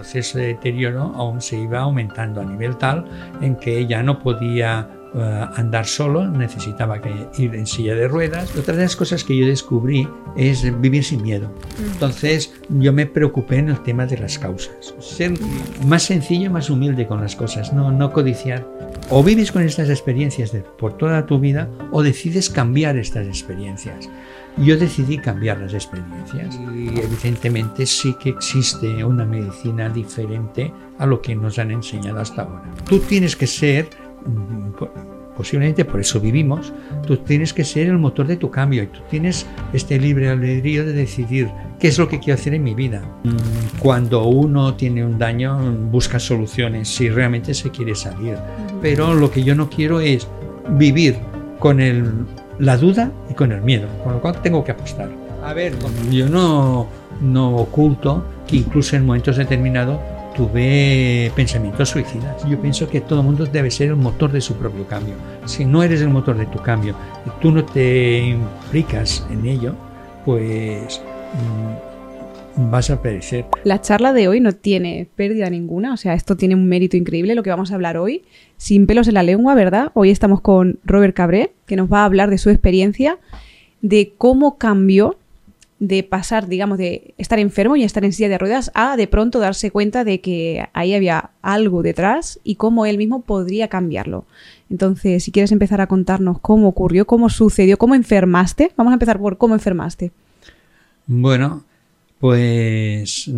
[0.00, 3.04] proceso de deterioro aún se iba aumentando a nivel tal
[3.42, 8.54] en que ya no podía eh, andar solo, necesitaba que ir en silla de ruedas.
[8.56, 11.52] Otra de las cosas que yo descubrí es vivir sin miedo.
[11.92, 14.94] Entonces yo me preocupé en el tema de las causas.
[15.00, 15.32] Ser
[15.86, 18.66] más sencillo, más humilde con las cosas, no, no codiciar.
[19.08, 24.08] O vives con estas experiencias de, por toda tu vida o decides cambiar estas experiencias.
[24.56, 31.22] Yo decidí cambiar las experiencias y evidentemente sí que existe una medicina diferente a lo
[31.22, 32.62] que nos han enseñado hasta ahora.
[32.88, 33.88] Tú tienes que ser
[35.36, 36.72] posiblemente por eso vivimos,
[37.06, 40.84] tú tienes que ser el motor de tu cambio y tú tienes este libre albedrío
[40.84, 41.48] de decidir
[41.78, 43.02] qué es lo que quiero hacer en mi vida.
[43.78, 45.58] Cuando uno tiene un daño,
[45.90, 48.36] busca soluciones si realmente se quiere salir.
[48.82, 50.28] Pero lo que yo no quiero es
[50.76, 51.16] vivir
[51.58, 52.04] con el,
[52.58, 55.08] la duda y con el miedo, con lo cual tengo que apostar.
[55.42, 55.72] A ver,
[56.10, 56.86] yo no,
[57.22, 59.98] no oculto que incluso en momentos determinados
[60.40, 62.42] tuve pensamientos suicidas.
[62.48, 65.12] Yo pienso que todo el mundo debe ser el motor de su propio cambio.
[65.44, 69.74] Si no eres el motor de tu cambio y tú no te implicas en ello,
[70.24, 71.02] pues
[72.56, 73.44] mm, vas a perecer.
[73.64, 77.34] La charla de hoy no tiene pérdida ninguna, o sea, esto tiene un mérito increíble
[77.34, 78.22] lo que vamos a hablar hoy,
[78.56, 79.90] sin pelos en la lengua, ¿verdad?
[79.92, 83.18] Hoy estamos con Robert Cabré, que nos va a hablar de su experiencia,
[83.82, 85.18] de cómo cambió
[85.80, 89.40] de pasar, digamos, de estar enfermo y estar en silla de ruedas a de pronto
[89.40, 94.26] darse cuenta de que ahí había algo detrás y cómo él mismo podría cambiarlo.
[94.68, 99.18] Entonces, si quieres empezar a contarnos cómo ocurrió, cómo sucedió, cómo enfermaste, vamos a empezar
[99.18, 100.12] por cómo enfermaste.
[101.06, 101.64] Bueno,
[102.18, 103.30] pues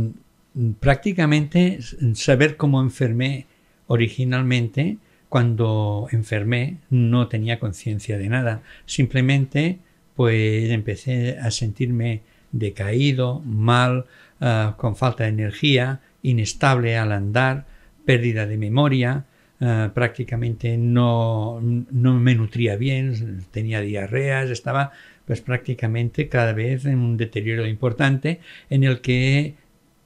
[0.81, 1.79] prácticamente
[2.15, 3.47] saber cómo enfermé
[3.87, 4.99] originalmente,
[5.29, 9.79] cuando enfermé no tenía conciencia de nada, simplemente
[10.17, 12.21] pues empecé a sentirme
[12.53, 14.07] decaído, mal,
[14.41, 17.67] ah, con falta de energía, inestable al andar,
[18.05, 19.25] pérdida de memoria,
[19.61, 24.93] ah, prácticamente no, no, me nutría bien, tenía diarreas, estaba
[25.27, 28.41] pues prácticamente cada vez en un deterioro importante
[28.71, 29.55] en el que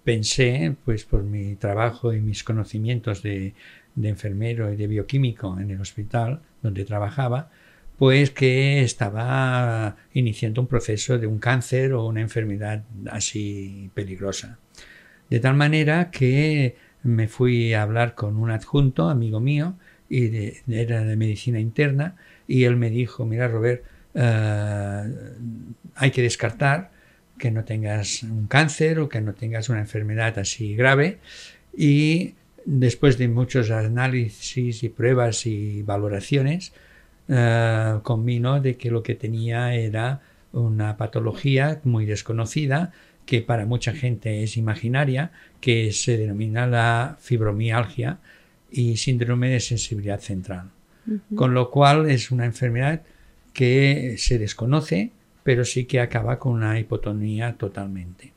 [0.04, 3.54] pensé, pues por mi trabajo y mis conocimientos de,
[3.96, 7.50] de enfermero y de bioquímico en el hospital donde trabajaba,
[7.98, 14.58] pues que estaba iniciando un proceso de un cáncer o una enfermedad así peligrosa.
[15.30, 19.76] De tal manera que me fui a hablar con un adjunto, amigo mío,
[20.08, 23.84] y era de medicina interna, y él me dijo, mira Robert,
[24.14, 25.02] eh,
[25.94, 26.90] hay que descartar
[27.38, 31.18] que no tengas un cáncer o que no tengas una enfermedad así grave,
[31.76, 32.34] y
[32.64, 36.72] después de muchos análisis y pruebas y valoraciones,
[37.28, 40.20] uh, convino de que lo que tenía era
[40.52, 42.92] una patología muy desconocida
[43.26, 48.18] que para mucha gente es imaginaria, que se denomina la fibromialgia
[48.70, 50.70] y síndrome de sensibilidad central.
[51.36, 53.02] Con lo cual es una enfermedad
[53.52, 55.12] que se desconoce,
[55.44, 58.32] pero sí que acaba con una hipotonía totalmente.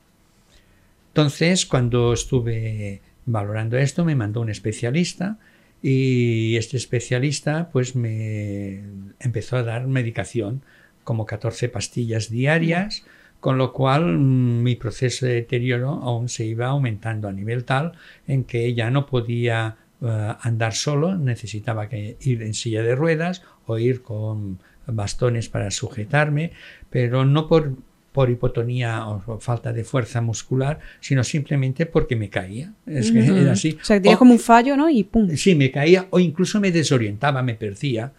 [1.09, 5.37] Entonces, cuando estuve valorando esto, me mandó un especialista
[5.81, 8.83] y este especialista pues me
[9.19, 10.61] empezó a dar medicación
[11.03, 13.05] como 14 pastillas diarias,
[13.39, 17.93] con lo cual mm, mi proceso de deterioro aún se iba aumentando a nivel tal
[18.27, 23.43] en que ya no podía eh, andar solo, necesitaba que ir en silla de ruedas
[23.65, 26.51] o ir con bastones para sujetarme,
[26.89, 27.75] pero no por
[28.11, 32.73] por hipotonía o falta de fuerza muscular, sino simplemente porque me caía.
[32.85, 33.77] Es que era así.
[33.81, 34.89] O sea, tenía como un fallo, ¿no?
[34.89, 35.29] Y pum.
[35.35, 38.11] Sí, me caía o incluso me desorientaba, me perdía.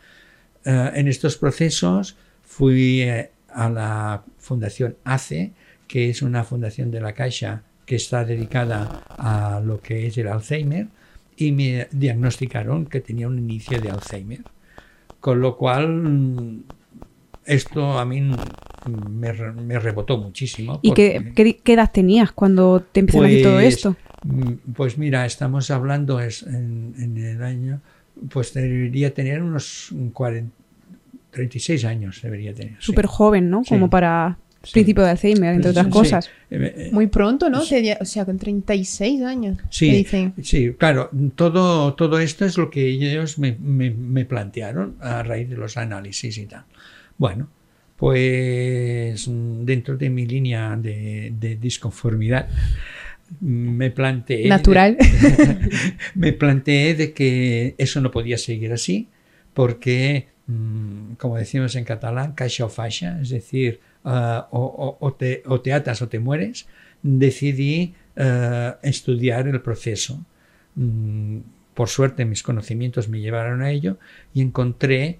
[0.64, 5.52] Eh, en estos procesos fui eh, a la Fundación ACE,
[5.88, 10.28] que es una fundación de la Caixa que está dedicada a lo que es el
[10.28, 10.86] Alzheimer,
[11.36, 14.42] y me diagnosticaron que tenía un inicio de Alzheimer.
[15.18, 16.62] Con lo cual
[17.44, 18.30] esto a mí
[18.88, 20.80] me, me rebotó muchísimo.
[20.82, 23.96] ¿Y qué, qué, edad tenías cuando te empezó a decir todo pues, esto?
[24.24, 27.80] Mm, pues mira, estamos hablando es en, en, el año,
[28.30, 30.52] pues debería tener unos 40,
[31.30, 32.76] 36 años, debería tener.
[32.78, 33.62] Súper joven, ¿no?
[33.68, 34.38] Como para
[34.72, 36.30] principio de Alzheimer, entre otras cosas.
[36.50, 37.60] Eh, eh, Muy pronto, ¿no?
[37.60, 39.58] O sea, con 36 años.
[39.70, 40.06] Sí,
[40.42, 41.10] sí, claro.
[41.34, 45.76] Todo, todo esto es lo que ellos me, me, me plantearon a raíz de los
[45.76, 46.64] análisis y tal.
[47.16, 47.48] Bueno,
[48.00, 52.48] pues dentro de mi línea de, disconformidad
[53.40, 54.96] me planteé natural
[56.14, 59.08] me planteé de que eso no podía seguir así
[59.54, 65.12] porque mm, como decimos en catalán caixa o faixa es decir ah, o, o- o
[65.12, 66.66] te, o te atas o te mueres,
[67.02, 70.24] decidí eh, estudiar el proceso.
[70.74, 71.38] Mm,
[71.74, 73.98] por suerte mis conocimientos me llevaron a ello
[74.34, 75.18] y encontré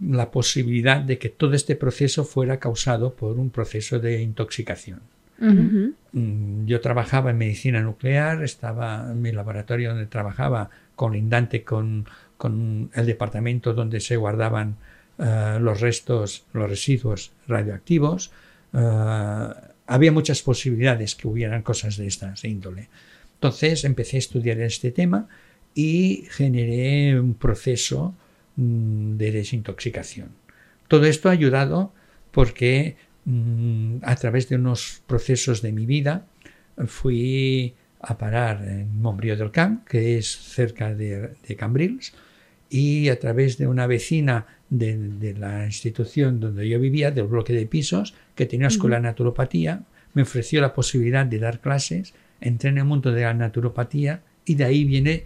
[0.00, 5.00] la posibilidad de que todo este proceso fuera causado por un proceso de intoxicación.
[5.40, 12.06] Mm, Yo trabajaba en medicina nuclear, estaba en mi laboratorio donde trabajaba colindante con,
[12.36, 14.76] con el departamento donde se guardaban
[15.18, 18.30] eh, los restos, los residuos radioactivos.
[18.72, 19.48] Eh,
[19.86, 22.88] había muchas posibilidades que hubieran cosas de estas de índole.
[23.34, 25.26] Entonces empecé a estudiar este tema
[25.74, 28.14] y generé un proceso
[28.56, 30.28] de desintoxicación.
[30.88, 31.92] Todo esto ha ayudado
[32.30, 36.26] porque mm, a través de unos procesos de mi vida
[36.86, 42.14] fui a parar en Montbrió del Camp, que es cerca de, de Cambrils,
[42.70, 47.52] y a través de una vecina de, de la institución donde yo vivía, del bloque
[47.52, 49.82] de pisos, que tenía escuela de naturopatía,
[50.14, 54.54] me ofreció la posibilidad de dar clases, entré en el mundo de la naturopatía y
[54.54, 55.24] de ahí viene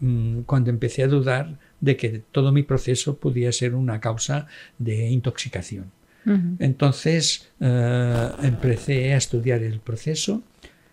[0.00, 4.46] mm, cuando empecé a dudar de que todo mi proceso podía ser una causa
[4.78, 5.90] de intoxicación.
[6.60, 10.44] Entonces eh, empecé a estudiar el proceso.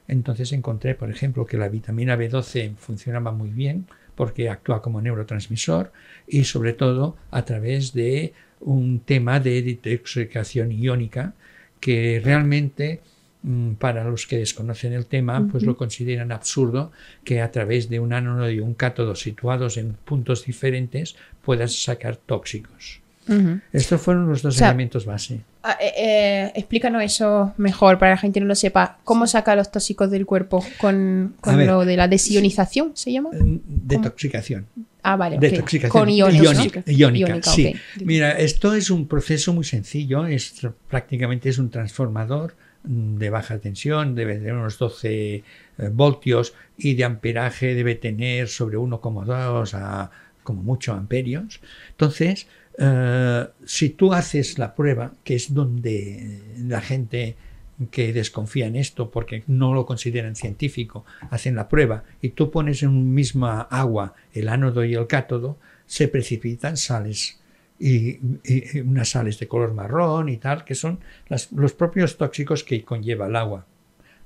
[0.07, 5.93] Entonces encontré, por ejemplo, que la vitamina B12 funcionaba muy bien porque actúa como neurotransmisor
[6.27, 11.35] y sobre todo a través de un tema de desintoxicación iónica
[11.79, 13.01] que realmente
[13.77, 16.91] para los que desconocen el tema, pues lo consideran absurdo
[17.23, 22.17] que a través de un ánodo y un cátodo situados en puntos diferentes puedas sacar
[22.17, 22.99] tóxicos.
[23.71, 25.35] Estos fueron los dos O sea, elementos base.
[25.79, 28.97] Eh, eh, explícanos eso mejor para la gente que no lo sepa.
[29.03, 31.67] ¿Cómo saca los tóxicos del cuerpo con, A con ver.
[31.67, 32.91] lo de la desionización?
[32.95, 33.29] ¿Se llama?
[33.31, 34.65] Mm, Detoxicación.
[35.03, 35.37] Ah, vale.
[35.37, 36.91] Detoxicación Con iones, iónica, ¿no?
[36.91, 37.75] iónica, Iónica, sí.
[38.03, 40.55] Mira, esto es un proceso muy sencillo, es
[40.89, 45.43] prácticamente es un transformador mm, de baja tensión, debe tener unos 12 eh,
[45.91, 50.11] voltios y de amperaje debe tener sobre 1,2 a
[50.43, 51.59] como mucho amperios.
[51.91, 52.47] Entonces,
[52.77, 57.35] eh, si tú haces la prueba, que es donde la gente
[57.91, 62.83] que desconfía en esto porque no lo consideran científico, hacen la prueba y tú pones
[62.83, 67.38] en misma agua el ánodo y el cátodo, se precipitan sales
[67.79, 70.99] y, y- unas sales de color marrón y tal, que son
[71.55, 73.65] los propios tóxicos que conlleva el agua.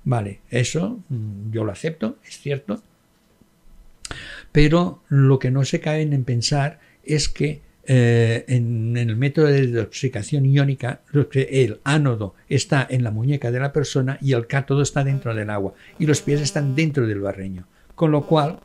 [0.05, 2.81] Vale, eso mm, yo lo acepto, es cierto,
[4.51, 9.67] pero lo que no se caben en pensar es que eh, en, el método de
[9.67, 11.01] detoxicación iónica
[11.33, 15.50] el ánodo está en la muñeca de la persona y el cátodo está dentro del
[15.50, 17.67] agua y los pies están dentro del barreño.
[17.95, 18.59] Con lo cual,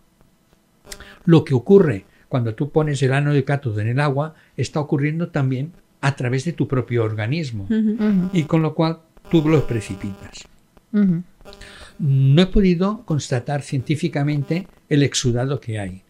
[1.25, 4.81] lo que ocurre cuando tú pones el ánodo y el cátodo en el agua está
[4.81, 7.67] ocurriendo también a través de tu propio organismo.
[8.33, 10.47] Y con lo cual tú los precipitas.
[11.99, 16.03] No he podido constatar científicamente el exudado que hay,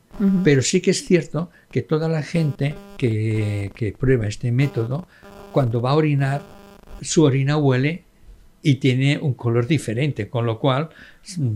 [0.45, 5.07] pero sí que es cierto que toda la gente que, que prueba este método,
[5.53, 6.43] cuando va a orinar,
[7.01, 8.05] su orina huele
[8.63, 10.91] y tiene un color diferente, con lo cual
[11.37, 11.55] mm,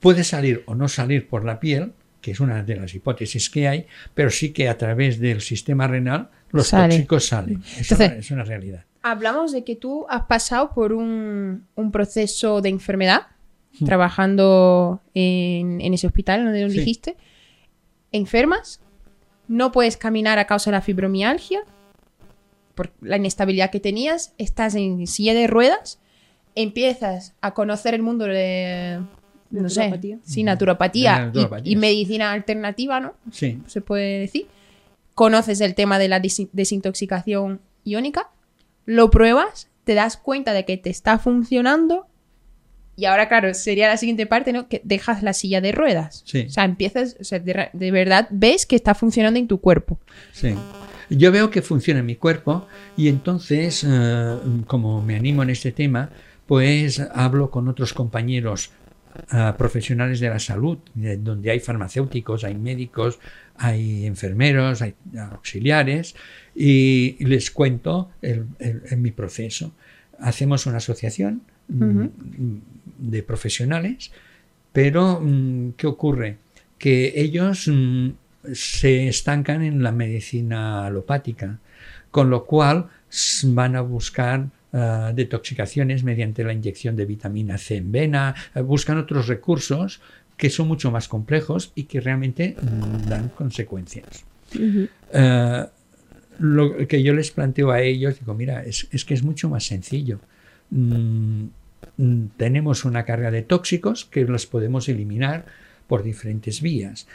[0.00, 3.68] puede salir o no salir por la piel, que es una de las hipótesis que
[3.68, 6.94] hay, pero sí que a través del sistema renal los Sale.
[6.94, 7.62] tóxicos salen.
[7.78, 8.84] Eso Entonces- es una realidad.
[9.02, 13.22] Hablamos de que tú has pasado por un, un proceso de enfermedad,
[13.78, 13.84] Hmm.
[13.86, 16.78] trabajando en, en ese hospital donde lo Sí.
[16.80, 17.16] dijiste.
[18.12, 18.80] Enfermas,
[19.46, 21.60] no puedes caminar a causa de la fibromialgia,
[22.74, 26.00] por la inestabilidad que tenías, estás en silla de ruedas,
[26.56, 29.00] empiezas a conocer el mundo de,
[29.50, 29.90] no sé,
[30.24, 31.32] sí, naturopatía,
[31.64, 33.14] y- medicina alternativa, ¿no?
[33.32, 33.60] Sí.
[33.66, 34.46] se puede decir.
[35.14, 38.30] Conoces el tema de la desi- desintoxicación iónica,
[38.86, 42.06] lo pruebas, te das cuenta de que te está funcionando
[42.96, 44.68] y ahora, claro, sería la siguiente parte, ¿no?
[44.68, 46.22] Que dejas la silla de ruedas.
[46.26, 46.44] Sí.
[46.48, 49.98] O sea, empiezas, o sea, de verdad ves que está funcionando en tu cuerpo.
[50.32, 50.54] Sí.
[51.08, 52.66] Yo veo que funciona en mi cuerpo
[52.96, 56.10] y entonces, eh, como me animo en este tema,
[56.46, 58.70] pues hablo con otros compañeros
[59.32, 63.18] eh, profesionales de la salud, de- donde hay farmacéuticos, hay médicos,
[63.56, 64.94] hay enfermeros, hay
[65.32, 66.14] auxiliares,
[66.54, 69.72] y, les cuento el- el- el- mi proceso.
[70.18, 72.06] Hacemos una asociación mm,
[72.98, 74.10] de profesionales,
[74.72, 76.38] pero mm, ¿qué ocurre?
[76.78, 78.10] Que ellos mm,
[78.52, 81.58] se estancan en la medicina alopática,
[82.10, 82.88] con lo cual
[83.44, 88.98] van a buscar ah, detoxicaciones mediante la inyección de vitamina C en vena, eh, buscan
[88.98, 90.00] otros recursos
[90.36, 94.24] que son mucho más complejos y que realmente mm, dan consecuencias.
[95.12, 95.66] Eh,
[96.38, 99.64] lo que yo les planteo a ellos, digo, mira, es, es que es mucho más
[99.64, 100.20] sencillo.
[100.70, 101.44] mm,
[101.98, 105.44] mm, tenemos una carga de tóxicos que los podemos eliminar
[105.86, 107.06] por diferentes vías,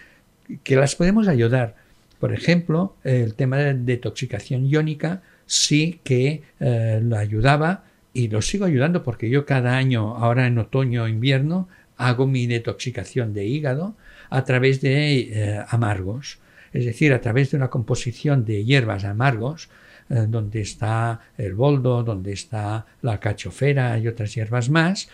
[0.63, 1.75] que las podemos ayudar.
[2.19, 7.83] Por ejemplo, el tema de detoxicación iónica sí que eh, lo ayudaba
[8.13, 12.47] y lo sigo ayudando porque yo cada año, ahora en otoño o invierno, hago mi
[12.47, 13.95] detoxicación de hígado
[14.29, 16.39] a través de eh, amargos,
[16.73, 19.69] es decir, a través de una composición de hierbas amargos,
[20.09, 25.09] eh, donde está el boldo, donde está la cachofera y otras hierbas más,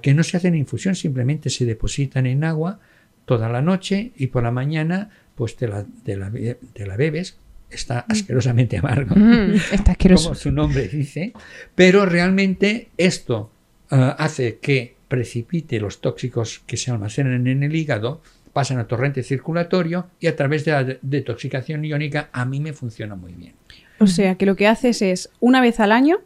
[0.00, 2.80] que no se hacen infusión, simplemente se depositan en agua
[3.26, 7.36] toda la noche y por la mañana pues te la, te la bebes
[7.70, 8.12] está mm.
[8.12, 10.30] asquerosamente amargo, mm, está asqueroso.
[10.30, 11.32] como su nombre dice,
[11.74, 13.50] pero realmente esto
[13.90, 18.20] eh, hace que precipite los tóxicos que se almacenan en el hígado,
[18.52, 23.14] pasan a torrente circulatorio y a través de la detoxicación iónica a mí me funciona
[23.14, 23.54] muy bien.
[24.00, 26.18] O sea, que lo que haces es una vez al año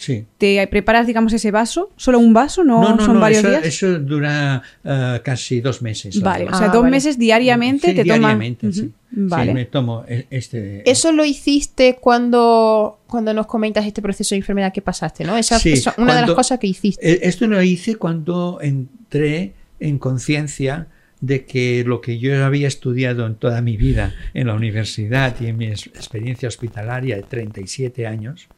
[0.00, 0.24] Sí.
[0.38, 1.90] ¿Te preparas, digamos, ese vaso?
[1.96, 2.64] ¿Solo un vaso?
[2.64, 3.66] ¿No, son varios eso, días?
[3.66, 6.18] Eso dura eh, casi dos meses.
[6.22, 6.90] Vale, o sea, Ah, dos vale.
[6.92, 8.18] meses diariamente Sí, te tomas.
[8.18, 8.80] diariamente, sí.
[8.80, 9.52] Ujú, Sí, Vale.
[9.52, 10.88] me tomo e- este.
[10.90, 15.36] Eso lo hiciste cuando, cuando nos comentas este proceso de enfermedad que pasaste, ¿no?
[15.36, 17.06] Esa Sí, es una de las cuando- cosas que hiciste.
[17.06, 20.86] Eh, Esto lo hice cuando entré en conciencia
[21.20, 25.48] de que lo que yo había estudiado en toda mi vida en la universidad y
[25.48, 28.48] en mi experiencia hospitalaria de 37 años.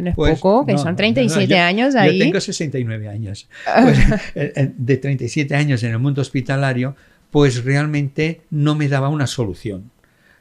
[0.00, 2.18] Que no es pues, poco, que no, son no, 37 yo- años Yo ahí.
[2.18, 3.48] tengo 69 años.
[3.82, 3.98] Pues,
[4.34, 6.96] eh, eh, de 37 años en el mundo hospitalario,
[7.30, 9.90] pues realmente no me daba una solución.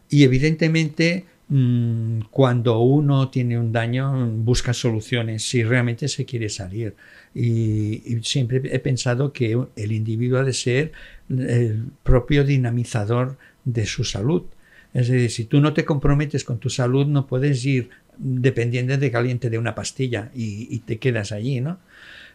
[0.10, 6.96] Y evidentemente, mm, cuando uno tiene un daño, busca soluciones si realmente se quiere salir.
[7.36, 10.92] Y, y siempre he pensado que el individuo ha de ser
[11.30, 14.44] el propio dinamizador de su salud.
[14.96, 17.90] Es decir, si tú no te comprometes con tu salud, no puedes ir
[18.20, 21.80] dependiente de caliente de una pastilla y, y te quedas allí, ¿no?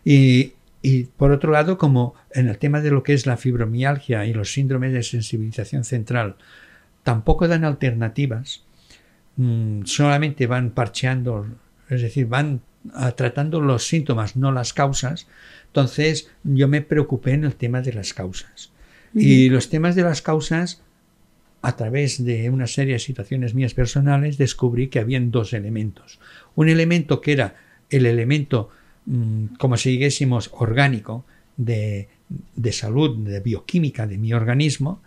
[0.04, 4.26] Y, y por otro lado, como en el tema de lo que es la fibromialgia
[4.26, 6.36] y los síndromes de sensibilización central
[7.02, 8.64] tampoco dan alternativas,
[9.36, 11.46] mm, solamente van parcheando,
[11.88, 12.60] es decir, van
[13.16, 15.26] tratando los síntomas, no las causas,
[15.66, 18.70] entonces yo me preocupé en el tema de las causas.
[19.16, 20.82] Y los temas de las causas,
[21.64, 26.20] a través de una serie de situaciones mías personales, descubrí que habían dos elementos.
[26.54, 27.56] Un elemento que era
[27.88, 28.68] el elemento,
[29.06, 31.24] mm, como si dijésemos, orgánico,
[31.56, 32.08] de,
[32.54, 35.00] de salud, de bioquímica de mi organismo,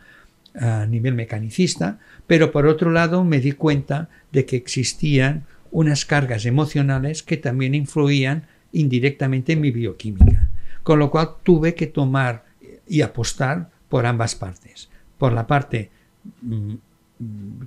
[0.60, 6.48] a nivel mecanicista, pero por otro lado me di cuenta de que existían unas cargas
[6.48, 10.50] emocionales que también influían indirectamente en mi bioquímica.
[10.82, 12.46] Con lo cual tuve que tomar
[12.88, 14.90] y apostar por ambas partes.
[15.20, 15.92] Por la parte,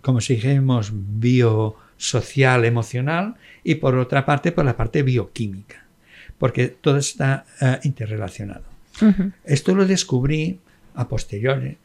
[0.02, 5.84] como si dijéramos, biosocial, emocional, y por otra parte, por la parte bioquímica,
[6.38, 8.64] porque todo está eh, interrelacionado.
[9.44, 10.58] Esto lo descubrí
[10.94, 11.78] a posteriori,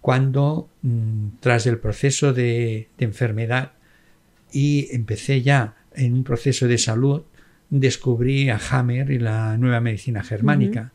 [0.00, 3.72] cuando, mm, tras el proceso de, de enfermedad
[4.52, 7.22] y empecé ya en un proceso de salud,
[7.70, 10.92] descubrí a Hammer y la nueva medicina germánica,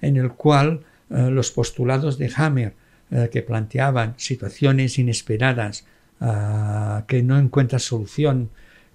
[0.00, 2.74] en el cual eh, los postulados de Hammer,
[3.12, 5.84] eh, que planteaban situaciones inesperadas,
[6.20, 8.50] ah, que no encuentras solución,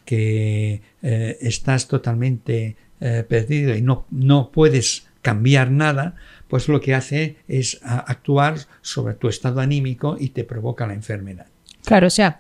[0.06, 6.16] que eh, estás totalmente eh, perdido y no, no puedes cambiar nada,
[6.48, 10.94] pues lo que hace es a- actuar sobre tu estado anímico y te provoca la
[10.94, 11.48] enfermedad.
[11.84, 12.40] Claro, o sea,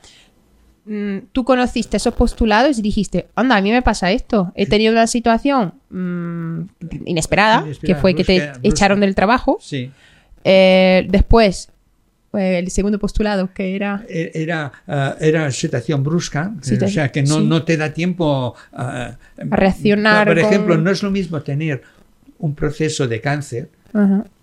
[0.85, 4.53] mm, tú conociste esos postulados y dijiste, anda, a mí me pasa esto.
[4.55, 6.61] He tenido una situación mm,
[7.05, 8.59] inesperada, Inesperada, que fue que te brusca.
[8.63, 9.57] echaron del trabajo.
[9.59, 9.91] Sí.
[10.49, 11.69] Eh, después,
[12.33, 14.05] eh, el segundo postulado, que era...
[14.07, 17.45] E- Era, ah, era situación brusca, o sea que no, sí.
[17.45, 21.81] no te da tiempo ah, A reaccionar Por con- ejemplo, no es lo mismo tener
[22.39, 23.69] un proceso de cáncer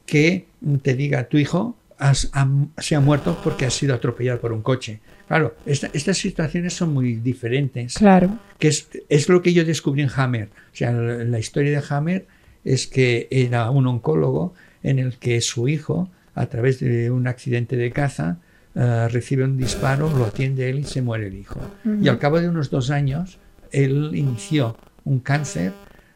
[0.07, 0.47] que
[0.83, 4.63] te diga tu hijo has- ha- se ha muerto porque ha sido atropellado por un
[4.63, 5.01] coche.
[5.29, 7.95] Claro, esta- estas situaciones son muy diferentes.
[7.95, 8.37] Claro.
[8.59, 10.49] que es, es lo que yo descubrí en Hammer.
[10.73, 12.27] O sea, la, la historia de Hammer
[12.65, 17.77] es que era un oncólogo en el que su hijo, a través de un accidente
[17.77, 18.37] de caza,
[18.77, 21.61] eh, recibe un disparo, lo atiende él y se muere el hijo.
[22.01, 23.39] Y al cabo de unos dos años,
[23.73, 25.73] él inició un cáncer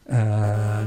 [0.07, 0.85] eh,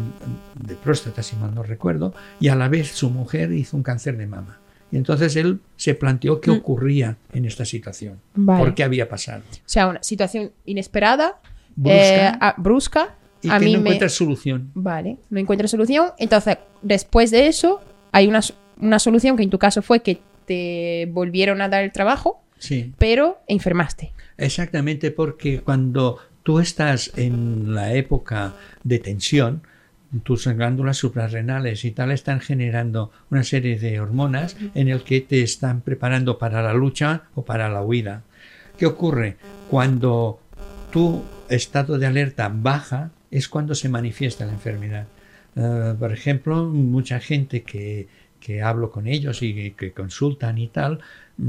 [0.66, 4.16] de próstata, si mal no recuerdo, y a la vez su mujer hizo un cáncer
[4.16, 4.58] de mama.
[4.90, 8.62] Y entonces él se planteó qué ocurría en esta situación, Vale.
[8.62, 9.42] por qué había pasado.
[9.50, 11.40] O sea, una situación inesperada,
[11.74, 12.28] Brusca.
[12.28, 13.14] eh, a- brusca.
[13.42, 13.88] Y a que mí no me...
[13.90, 14.70] encuentra solución.
[14.74, 16.08] Vale, no encuentro solución.
[16.18, 17.80] Entonces, después de eso,
[18.12, 18.40] hay una,
[18.80, 22.92] una solución que en tu caso fue que te volvieron a dar el trabajo, Sí.
[22.98, 24.12] pero enfermaste.
[24.38, 29.62] Exactamente, porque cuando tú estás en la época de tensión,
[30.24, 35.42] tus glándulas suprarrenales y tal están generando una serie de hormonas en el que te
[35.42, 38.22] están preparando para la lucha o para la huida.
[38.76, 39.36] ¿Qué ocurre?
[39.70, 40.38] Cuando
[40.90, 45.06] tu estado de alerta baja es cuando se manifiesta la enfermedad.
[45.56, 48.06] Eh, por ejemplo, mucha gente que,
[48.38, 51.00] que hablo con ellos y que consultan y tal,
[51.38, 51.44] mm,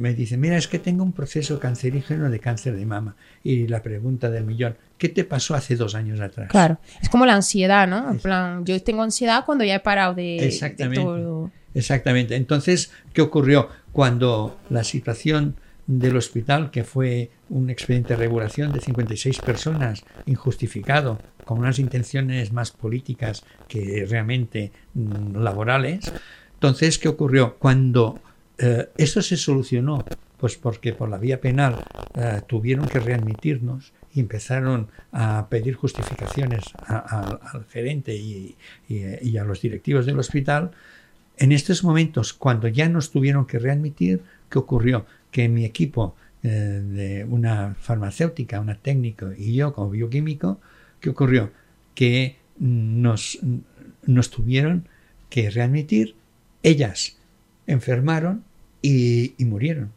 [0.00, 3.14] me dicen, mira, es que tengo un proceso cancerígeno de cáncer de mama.
[3.44, 6.48] Y la pregunta del millón, ¿qué te pasó hace dos años atrás?
[6.50, 8.10] Claro, es como la ansiedad, ¿no?
[8.10, 10.98] En plan, yo tengo ansiedad cuando ya he parado de, Exactamente.
[10.98, 11.50] de todo.
[11.74, 12.34] Exactamente.
[12.34, 13.68] Entonces, ¿qué ocurrió?
[13.92, 15.54] Cuando la situación
[15.88, 22.52] del hospital, que fue un expediente de regulación de 56 personas, injustificado, con unas intenciones
[22.52, 26.14] más políticas que realmente mm, laborales.
[26.54, 27.56] Entonces, ¿qué ocurrió?
[27.58, 28.22] Cuando
[28.58, 31.82] eh, esto se solucionó, pues porque por la vía penal
[32.14, 38.56] eh, tuvieron que readmitirnos y empezaron a pedir justificaciones al gerente y,
[38.88, 40.72] y- y a los directivos del hospital,
[41.36, 45.06] en estos momentos, cuando ya nos tuvieron que readmitir, ¿qué ocurrió?
[45.30, 50.60] Que mi equipo eh, de una farmacéutica, una técnico y yo como bioquímico,
[51.00, 51.50] ¿qué ocurrió?
[51.94, 53.38] Que nos,
[54.06, 54.88] nos tuvieron
[55.30, 56.14] que readmitir,
[56.62, 57.16] ellas
[57.66, 58.44] enfermaron
[58.82, 59.92] y, y murieron.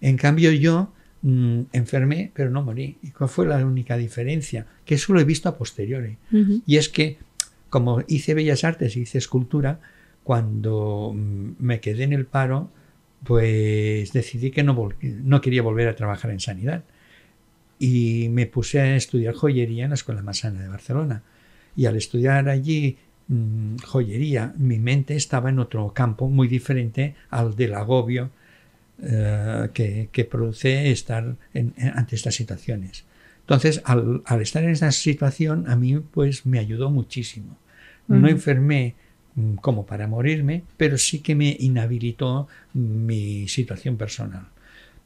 [0.00, 0.92] En cambio yo
[1.22, 2.98] mm, enfermé, pero no morí.
[3.02, 4.66] ¿Y cuál fue la única diferencia?
[4.84, 6.16] Que eso lo he visto a posteriori.
[6.66, 7.18] Y es que,
[7.70, 9.80] como hice Bellas Artes y hice escultura,
[10.22, 12.70] cuando mm, me quedé en el paro,
[13.24, 16.84] pues decidí que no, no quería volver a trabajar en sanidad.
[17.78, 21.22] Y me puse a estudiar joyería en la Escuela Masana de Barcelona.
[21.76, 22.96] Y al estudiar allí
[23.28, 28.30] mm, joyería, mi mente estaba en otro campo muy diferente al del agobio
[29.00, 33.04] eh, que, que produce estar en- en- ante estas situaciones.
[33.40, 37.56] Entonces, al, al estar en esa situación, a mí pues me ayudó muchísimo.
[38.08, 38.94] No enfermé
[39.60, 44.46] como para morirme, pero sí que me inhabilitó mi situación personal.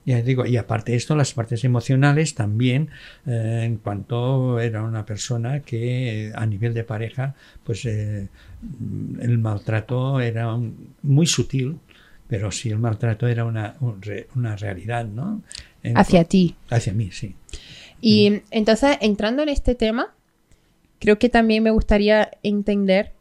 [0.04, 2.88] Ya digo, y aparte de esto, las partes emocionales también,
[3.24, 8.28] eh, en cuanto era una persona que eh, a nivel de pareja, pues eh,
[8.80, 11.78] mm, el maltrato era un- muy sutil,
[12.26, 14.00] pero sí el maltrato era una, un
[14.34, 15.42] una realidad, ¿no?
[15.84, 16.56] En- Hacia ti.
[16.68, 17.36] Hacia mí, sí.
[18.00, 20.12] Y entonces, entrando en este tema,
[20.98, 23.12] creo que también me gustaría entender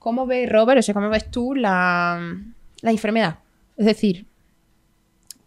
[0.00, 2.36] cómo ve Robert, o sea, cómo ves tú la,
[2.80, 3.38] la enfermedad.
[3.76, 4.26] Es decir,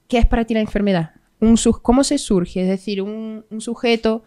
[0.08, 1.12] ¿qué es para ti la enfermedad?
[1.42, 2.62] Un ¿Cómo se surge?
[2.62, 4.24] Es decir, un, un sujeto,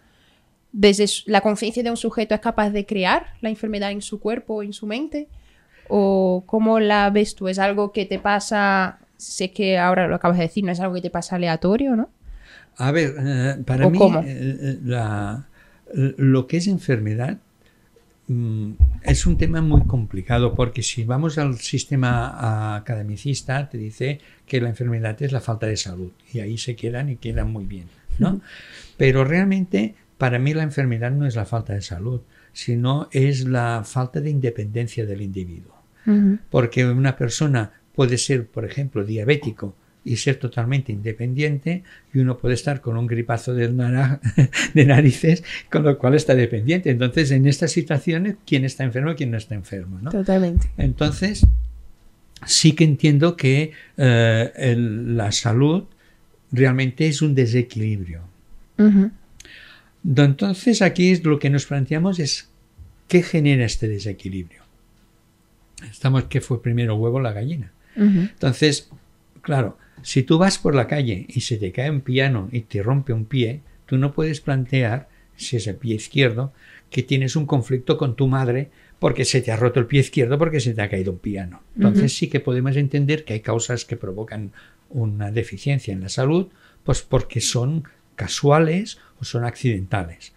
[0.72, 4.56] desde la conciencia de un sujeto es capaz de crear la enfermedad en su cuerpo
[4.56, 5.28] o en su mente.
[5.88, 7.46] ¿O cómo la ves tú?
[7.48, 10.94] ¿Es algo que te pasa, sé que ahora lo acabas de decir, no es algo
[10.94, 12.10] que te pasa aleatorio, ¿no?
[12.76, 15.46] A ver, eh, para ¿O mí eh, eh, la-
[15.94, 17.38] lo que es enfermedad
[18.28, 24.68] es un tema muy complicado porque si vamos al sistema academicista te dice que la
[24.68, 27.86] enfermedad es la falta de salud y ahí se quedan y quedan muy bien,
[28.18, 28.40] ¿no?
[28.96, 33.82] Pero realmente para mí la enfermedad no es la falta de salud, sino es la
[33.84, 35.74] falta de independencia del individuo.
[36.50, 39.74] Porque una persona puede ser, por ejemplo, diabético
[40.06, 41.82] y ser totalmente independiente
[42.14, 44.20] y uno puede estar con un gripazo de, nara-
[44.74, 46.90] de narices, con lo cual está dependiente.
[46.90, 49.98] Entonces, en estas situaciones, ¿quién está enfermo y quién no está enfermo?
[50.00, 50.10] ¿no?
[50.12, 50.68] Totalmente.
[50.78, 51.44] Entonces,
[52.46, 55.84] sí que entiendo que eh, el- la salud
[56.52, 58.20] realmente es un desequilibrio.
[60.04, 62.48] Entonces, aquí es lo que nos planteamos es
[63.08, 64.62] qué genera este desequilibrio.
[65.90, 67.72] Estamos, ¿qué fue primero, el huevo la gallina?
[67.96, 68.88] Entonces,
[69.42, 72.80] claro, si tú vas por la calle y se te cae un piano y te
[72.80, 76.52] rompe un pie, tú no puedes plantear, si es el pie izquierdo,
[76.90, 80.38] que tienes un conflicto con tu madre porque se te ha roto el pie izquierdo
[80.38, 81.64] porque se te ha caído un piano.
[81.74, 84.52] Entonces sí que podemos entender que hay causas que provocan
[84.90, 86.50] una deficiencia en la salud,
[86.84, 87.82] pues porque son
[88.14, 90.34] casuales o son accidentales.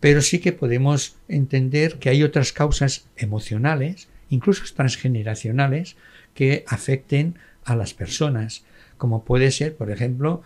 [0.00, 5.94] Pero sí que podemos entender que hay otras causas emocionales, incluso transgeneracionales,
[6.34, 8.64] que afecten a las personas,
[8.96, 10.42] como puede ser, por ejemplo,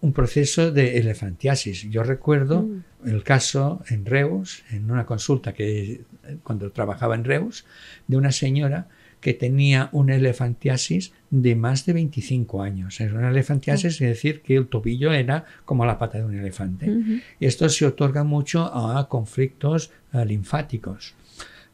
[0.00, 1.82] un proceso de elefantiasis.
[1.90, 2.66] Yo recuerdo
[3.04, 6.02] el caso en Reus, en una consulta que
[6.42, 7.66] cuando trabajaba en Reus,
[8.06, 8.88] de una señora
[9.20, 13.00] que tenía una elefantiasis de más de 25 años.
[13.00, 16.90] Era una elefantiasis, es decir, que el tobillo era como la pata de un elefante.
[17.38, 21.14] Y esto se otorga mucho a conflictos eh, linfáticos.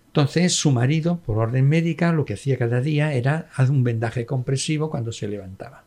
[0.08, 4.26] Entonces, su marido, por orden médica, lo que hacía cada día era hacer un vendaje
[4.26, 5.85] compresivo cuando se levantaba.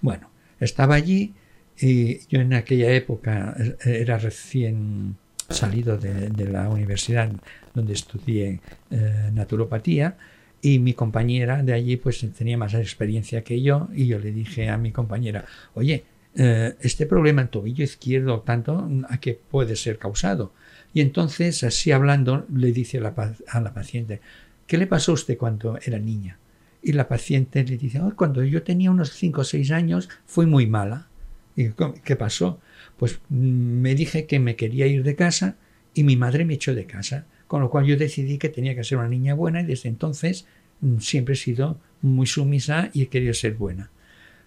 [0.00, 0.30] Bueno,
[0.60, 1.34] estaba allí
[1.80, 5.16] Y yo en aquella época eh, era recién
[5.48, 7.30] salido de, la universidad
[7.74, 10.16] donde estudié eh, naturopatía
[10.60, 14.68] y mi compañera de allí pues tenía más experiencia que yo y yo le dije
[14.68, 19.98] a mi compañera, oye, eh, este problema en tobillo izquierdo tanto, ¿a qué puede ser
[19.98, 20.52] causado?
[20.92, 24.20] Y entonces, así hablando, le dice a la, a la paciente,
[24.66, 26.38] ¿qué le pasó a usted cuando era niña?
[26.82, 30.46] Y la paciente le dice, "Oh, cuando yo tenía unos 5 o 6 años fui
[30.46, 31.08] muy mala.
[31.56, 31.94] Y "¿Cómo?
[32.04, 32.60] ¿qué pasó?
[32.96, 35.56] Pues mm, me dije que me quería ir de casa
[35.94, 38.84] y mi madre me echó de casa, con lo cual yo decidí que tenía que
[38.84, 40.46] ser una niña buena y desde entonces
[40.80, 43.90] mm, siempre he sido muy sumisa y he querido ser buena.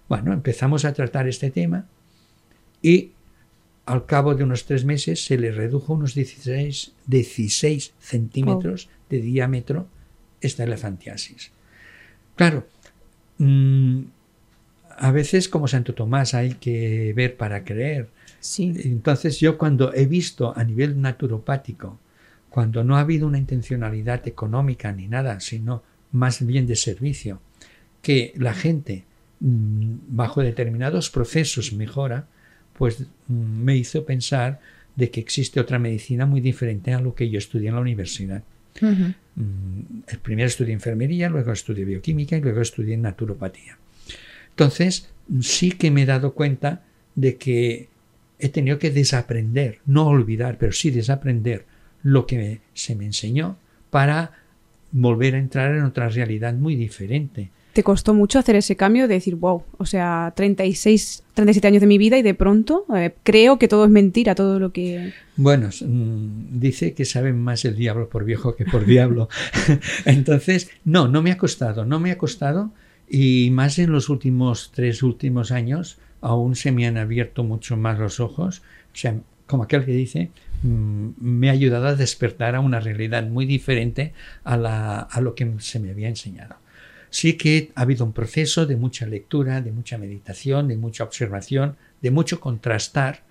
[0.07, 1.87] Bueno, empezamos a tratar este tema
[2.81, 3.11] y
[3.85, 9.87] al cabo de unos tres meses se le redujo unos 16, 16 centímetros de diámetro
[10.39, 11.51] esta elefantiasis.
[12.41, 12.65] Claro,
[13.37, 14.01] mm,
[14.97, 18.09] a veces como Santo Tomás hay que ver para creer.
[18.39, 18.73] Sí.
[18.83, 21.99] Entonces yo cuando he visto a nivel naturopático,
[22.49, 27.39] cuando no ha habido una intencionalidad económica ni nada, sino más bien de servicio,
[28.01, 29.03] que la gente
[29.39, 32.25] mm, bajo determinados procesos mejora,
[32.75, 34.59] pues mm, me hizo pensar
[34.95, 38.41] de que existe otra medicina muy diferente a lo que yo estudié en la universidad.
[39.35, 43.77] Mm, El primero estudié enfermería, luego estudié bioquímica y luego estudié naturopatía.
[44.49, 45.09] Entonces,
[45.41, 46.83] sí que me he dado cuenta
[47.15, 47.89] de que
[48.39, 51.65] he tenido que desaprender, no olvidar, pero sí desaprender
[52.03, 53.57] lo que se me enseñó
[53.89, 54.31] para
[54.91, 57.49] volver a entrar en otra realidad muy diferente.
[57.73, 61.87] ¿Te costó mucho hacer ese cambio de decir, wow, o sea, 36, 37 años de
[61.87, 65.13] mi vida y de pronto eh, creo que todo es mentira, todo lo que...
[65.37, 69.29] Bueno, mm, dice que sabe más el diablo por viejo que por diablo.
[70.05, 72.71] Entonces, no, no me ha costado, no me ha costado
[73.09, 77.99] y más en los últimos tres últimos años aún se me han abierto mucho más
[77.99, 78.61] los ojos.
[78.93, 79.15] O sea,
[79.47, 80.31] como aquel que dice,
[80.63, 85.35] mm, me ha ayudado a despertar a una realidad muy diferente a, la, a lo
[85.35, 86.55] que se me había enseñado.
[87.11, 91.75] Sí que ha habido un proceso de mucha lectura, de mucha meditación, de mucha observación,
[92.01, 93.23] de mucho contrastar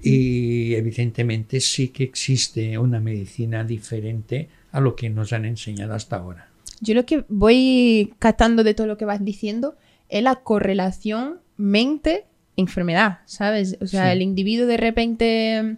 [0.00, 6.16] y evidentemente sí que existe una medicina diferente a lo que nos han enseñado hasta
[6.16, 6.48] ahora.
[6.80, 9.76] Yo lo que voy catando de todo lo que vas diciendo
[10.08, 13.76] es la correlación mente-enfermedad, ¿sabes?
[13.80, 14.12] O sea, Sí.
[14.12, 15.76] el individuo de repente...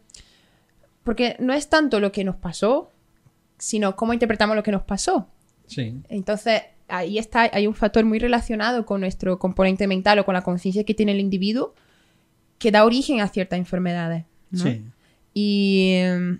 [1.04, 2.92] Porque no es tanto lo que nos pasó,
[3.56, 5.28] sino cómo interpretamos lo que nos pasó.
[5.66, 10.34] Sí, Entonces, ahí está, hay un factor muy relacionado con nuestro componente mental o con
[10.34, 11.74] la conciencia que tiene el individuo
[12.58, 14.24] que da origen a ciertas enfermedades.
[14.50, 14.64] ¿no?
[14.64, 14.82] sí,
[15.34, 16.38] Y eh,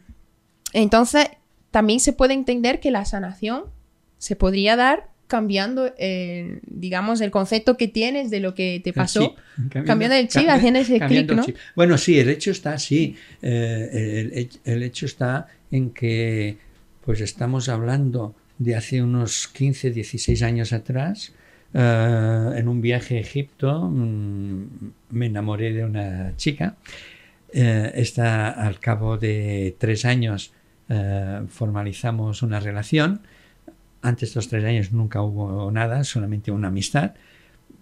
[0.72, 1.28] entonces
[1.70, 3.64] también se puede entender que la sanación
[4.18, 8.94] se podría dar cambiando, eh, digamos, el concepto que tienes de lo que te El
[8.94, 9.34] pasó.
[9.70, 11.44] Cambiando el chip, haciendo ese clic, ¿no?
[11.44, 11.56] chip.
[11.76, 13.14] Bueno, sí, el hecho está, sí.
[13.42, 16.56] eh, el, el hecho está en que,
[17.04, 21.32] pues estamos hablando de hace unos 15, 16 años atrás.
[21.74, 24.64] eh, en un viaje a Egipto mm,
[25.10, 26.76] me enamoré de una chica.
[27.52, 30.52] Esta, al cabo de tres años
[30.88, 33.20] eh, formalizamos una relación.
[34.02, 37.14] Antes de estos tres años nunca hubo nada, solamente una amistad.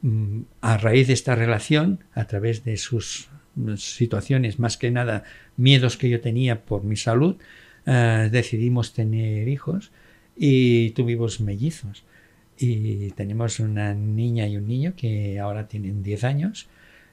[0.03, 3.29] Mm, A raíz de esta relación, a través de sus
[3.77, 5.25] situaciones, más que nada
[5.57, 7.37] miedos que yo tenía por mi salud,
[7.87, 9.93] decidimos tener hijos
[10.37, 12.05] y tuvimos mellizos.
[12.59, 16.69] Y tenemos una niña y un niño que ahora tienen 10 años.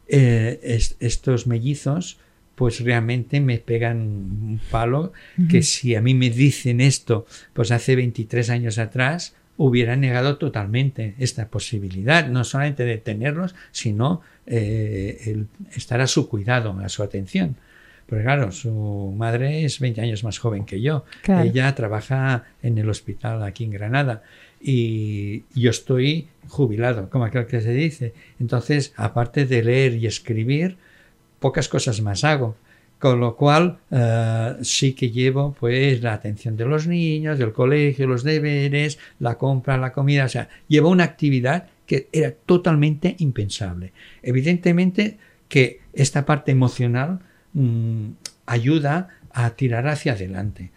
[0.07, 2.17] Eh, es- estos mellizos
[2.55, 5.11] pues realmente me pegan un palo
[5.49, 11.15] que si a mí me dicen esto pues hace 23 años atrás hubiera negado totalmente
[11.19, 17.01] esta posibilidad, no solamente de tenerlos, sino eh, el estar a su cuidado, a su
[17.01, 17.55] atención.
[18.05, 21.05] Porque claro, su madre es 20 años más joven que yo.
[21.21, 21.49] Claro.
[21.49, 24.23] Ella trabaja en el hospital aquí en Granada
[24.61, 28.13] y yo estoy jubilado, como aquel que se dice.
[28.39, 30.77] Entonces, aparte de leer y escribir,
[31.39, 32.55] pocas cosas más hago.
[32.97, 38.07] Con lo cual, eh, sí que llevo pues la atención de los niños, del colegio,
[38.07, 40.23] los deberes, la compra, la comida.
[40.23, 43.91] O sea, llevo una actividad que era totalmente impensable.
[44.21, 45.17] Evidentemente
[45.49, 47.19] que esta parte emocional
[47.53, 48.09] mm,
[48.45, 50.71] ayuda a tirar hacia adelante.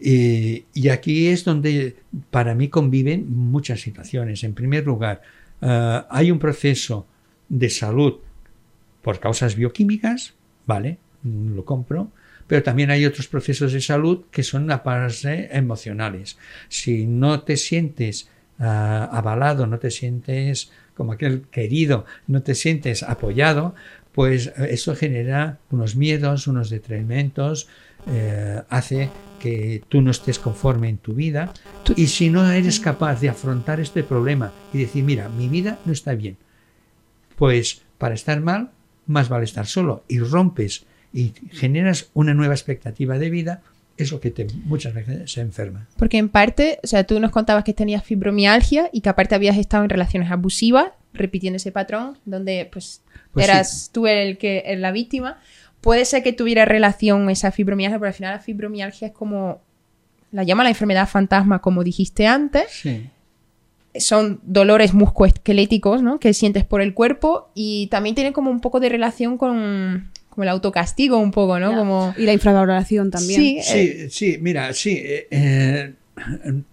[0.00, 1.96] Eh, y aquí es donde
[2.30, 4.42] para mí conviven muchas situaciones.
[4.42, 5.22] En primer lugar,
[5.60, 7.06] eh, hay un proceso
[7.48, 8.14] de salud
[9.02, 10.34] por causas bioquímicas,
[10.66, 10.98] ¿vale?
[11.22, 12.10] Mm, Lo compro.
[12.48, 16.36] Pero también hay otros procesos de salud que son a base emocionales.
[16.68, 23.02] Si no te sientes ah, avalado, no te sientes como aquel querido, no te sientes
[23.02, 23.74] apoyado,
[24.12, 27.52] pues eh, eso genera unos miedos, unos detrimento,
[28.06, 31.52] eh, hace que tú no estés conforme en tu vida
[31.96, 35.92] y si no eres capaz de afrontar este problema y decir, mira, mi vida no
[35.92, 36.36] está bien,
[37.36, 38.70] pues para estar mal,
[39.06, 43.62] más vale estar solo y rompes y generas una nueva expectativa de vida,
[43.96, 45.86] es lo que te, muchas veces se enferma.
[45.96, 49.56] Porque en parte, o sea, tú nos contabas que tenías fibromialgia y que aparte habías
[49.58, 54.80] estado en relaciones abusivas, repitiendo ese patrón, donde pues, Pues eras tú el que el-
[54.82, 55.38] la víctima.
[55.80, 59.60] Puede ser que tuviera relación esa fibromialgia, pero al final la fibromialgia es como,
[60.30, 62.66] la llama la enfermedad fantasma, como dijiste antes.
[62.70, 63.08] Sí.
[63.96, 66.18] Son dolores muscoesqueléticos, ¿no?
[66.18, 70.44] Que sientes por el cuerpo y también tiene como un poco de relación con, con
[70.44, 71.76] el autocastigo, un poco, ¿no?
[71.76, 72.14] Como...
[72.16, 73.38] Y la infravaloración también.
[73.40, 74.92] Sí, eh, Sí, sí, mira, sí.
[75.04, 75.92] eh, eh,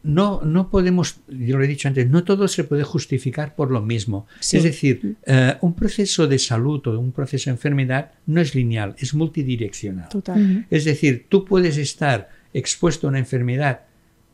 [0.03, 3.81] no, no podemos, yo lo he dicho antes, no todo se puede justificar por lo
[3.81, 4.27] mismo.
[4.39, 4.57] Sí.
[4.57, 8.95] Es decir, eh, un proceso de salud o un proceso de enfermedad no es lineal,
[8.97, 10.09] es multidireccional.
[10.09, 10.65] Total.
[10.69, 13.81] Es decir, tú puedes estar expuesto a una enfermedad,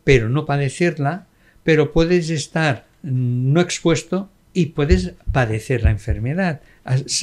[0.03, 1.27] pero no padecerla,
[1.63, 6.61] pero puedes estar no expuesto y puedes padecer la enfermedad.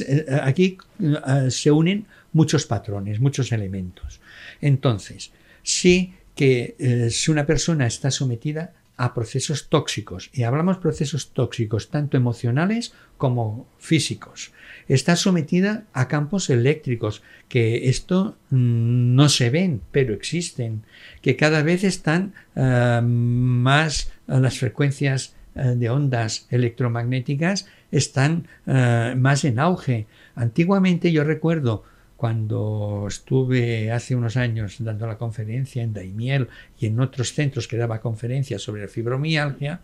[0.07, 4.21] Eh, Aquí eh, se unen muchos patrones, muchos elementos.
[4.61, 5.31] Entonces,
[5.63, 11.89] sí que eh, si una persona está sometida a procesos tóxicos, y hablamos procesos tóxicos
[11.89, 14.51] tanto emocionales como físicos,
[14.87, 20.83] está sometida a campos eléctricos, que esto mm, no se ven, pero existen,
[21.21, 29.59] que cada vez están eh, más eh, las frecuencias de ondas electromagnéticas están más en
[29.59, 30.07] auge.
[30.33, 31.83] Antiguamente yo recuerdo
[32.23, 36.47] cuando estuve hace unos años dando la conferencia en Daimiel
[36.79, 39.81] y en otros centros que daba conferencias sobre fibromialgia,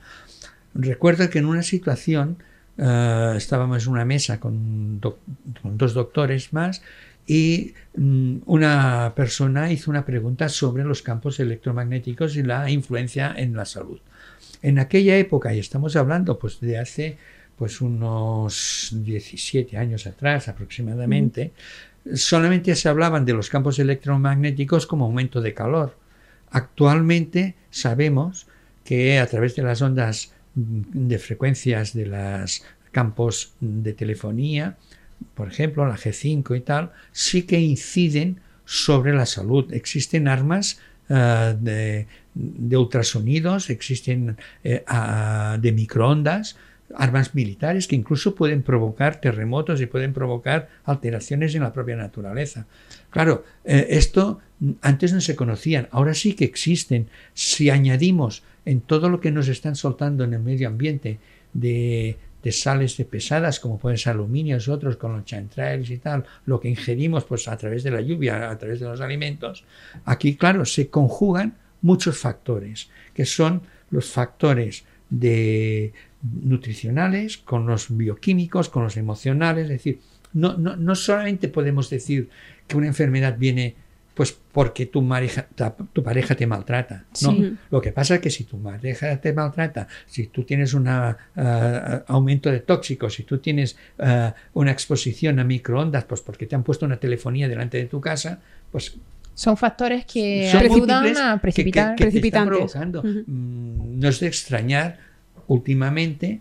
[0.74, 2.38] recuerdo que en una situación
[2.78, 5.20] eh, estábamos en una mesa con, doc-
[5.62, 6.82] con dos doctores más
[7.28, 13.54] y mm, una persona hizo una pregunta sobre los campos electromagnéticos y la influencia en
[13.54, 14.00] la salud.
[14.62, 17.18] En aquella época, y estamos hablando pues de hace
[17.58, 21.52] pues unos 17 años atrás aproximadamente,
[22.16, 25.98] solamente se hablaban de los campos electromagnéticos como aumento de calor.
[26.52, 28.48] Actualmente sabemos
[28.84, 34.78] que a través de las ondas mm, de frecuencias de los campos de telefonía,
[35.36, 39.74] por ejemplo, la G5 y tal, sí que inciden sobre la salud.
[39.74, 44.84] Existen armas eh, de, ultrasonidos, existen eh,
[45.60, 46.56] de microondas,
[46.96, 52.66] armas militares que incluso pueden provocar terremotos y pueden provocar alteraciones en la propia naturaleza.
[53.10, 54.40] Claro, eh, esto
[54.82, 57.08] antes no se conocían, ahora sí que existen.
[57.34, 61.20] Si añadimos en todo lo que nos están soltando en el medio ambiente
[61.54, 66.26] de, de sales de pesadas, como pueden ser aluminios, otros con los chantrails y tal,
[66.46, 69.64] lo que ingerimos pues a través de la lluvia, a través de los alimentos,
[70.06, 78.70] aquí, claro, se conjugan muchos factores, que son los factores de nutricionales, con los bioquímicos,
[78.70, 80.00] con los emocionales, es decir,
[80.34, 82.30] no, no, no solamente podemos decir
[82.68, 83.76] que una enfermedad viene
[84.14, 85.48] pues porque tu pareja,
[85.94, 87.06] tu pareja te maltrata.
[87.22, 87.56] No, Sí.
[87.72, 90.88] lo que pasa es que si tu pareja te maltrata, si tú tienes un
[92.08, 96.64] aumento de tóxicos, si tú tienes uh, una exposición a microondas, pues porque te han
[96.64, 98.40] puesto una telefonía delante de tu casa,
[98.72, 98.98] pues
[99.36, 101.96] son factores que son ayudan a precipitar.
[101.96, 102.72] que, que, que te están precipitantes.
[102.74, 103.04] provocando.
[103.26, 104.98] Mm, no es de extrañar
[105.50, 106.40] últimamente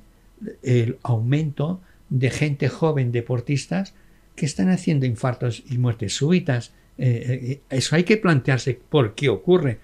[0.62, 3.94] el aumento de gente joven deportistas
[4.37, 6.73] que están haciendo infartos y muertes súbitas.
[6.97, 9.79] Eh, eh, eso hay que plantearse por qué ocurre.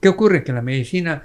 [0.00, 0.44] ¿Qué ocurre?
[0.44, 1.24] Que la medicina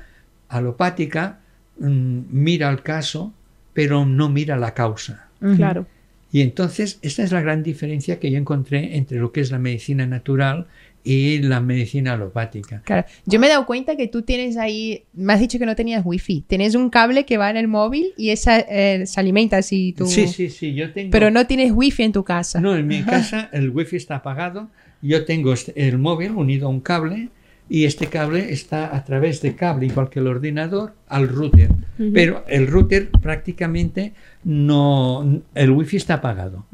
[0.49, 1.39] alopática
[1.79, 3.33] mm, mira el caso,
[3.73, 5.27] pero no mira la causa.
[5.55, 5.85] Claro.
[6.31, 9.59] Y entonces, esta es la gran diferencia que yo encontré entre lo que es la
[9.59, 10.67] medicina natural
[11.03, 12.81] y la medicina alopática.
[12.85, 13.05] Claro.
[13.25, 16.01] Yo me he dado cuenta que tú tienes ahí, me has dicho que no tenías
[16.05, 19.93] wifi, tienes un cable que va en el móvil y esa eh, se alimenta así
[19.97, 20.05] tú.
[20.05, 21.11] Sí, sí, sí, yo tengo...
[21.11, 22.61] Pero no tienes wifi en tu casa.
[22.61, 24.69] No, en mi casa el wifi está apagado,
[25.01, 27.29] yo tengo este- el móvil unido a un cable
[27.69, 31.69] y este cable está a través de cable, igual que el ordenador, al router.
[32.13, 35.41] Pero el router prácticamente no...
[35.55, 36.65] El wifi está apagado.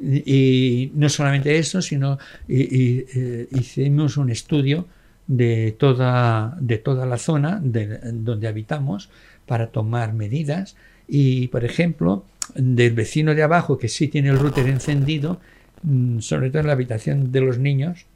[0.00, 4.86] Y, y no solamente eso, sino y- y, eh, hicimos un estudio
[5.26, 9.10] de toda, de toda la zona de- donde habitamos
[9.46, 10.76] para tomar medidas.
[11.06, 12.24] Y, por ejemplo,
[12.54, 15.40] del vecino de abajo que sí tiene el router encendido,
[15.82, 18.06] mm, sobre todo en la habitación de los niños,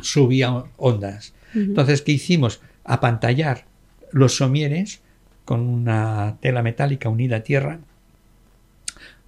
[0.00, 1.34] subía ondas.
[1.54, 2.60] Entonces, ¿qué hicimos?
[2.84, 3.64] Apantallar
[4.12, 5.00] los somieres
[5.44, 7.80] con una tela metálica unida a tierra,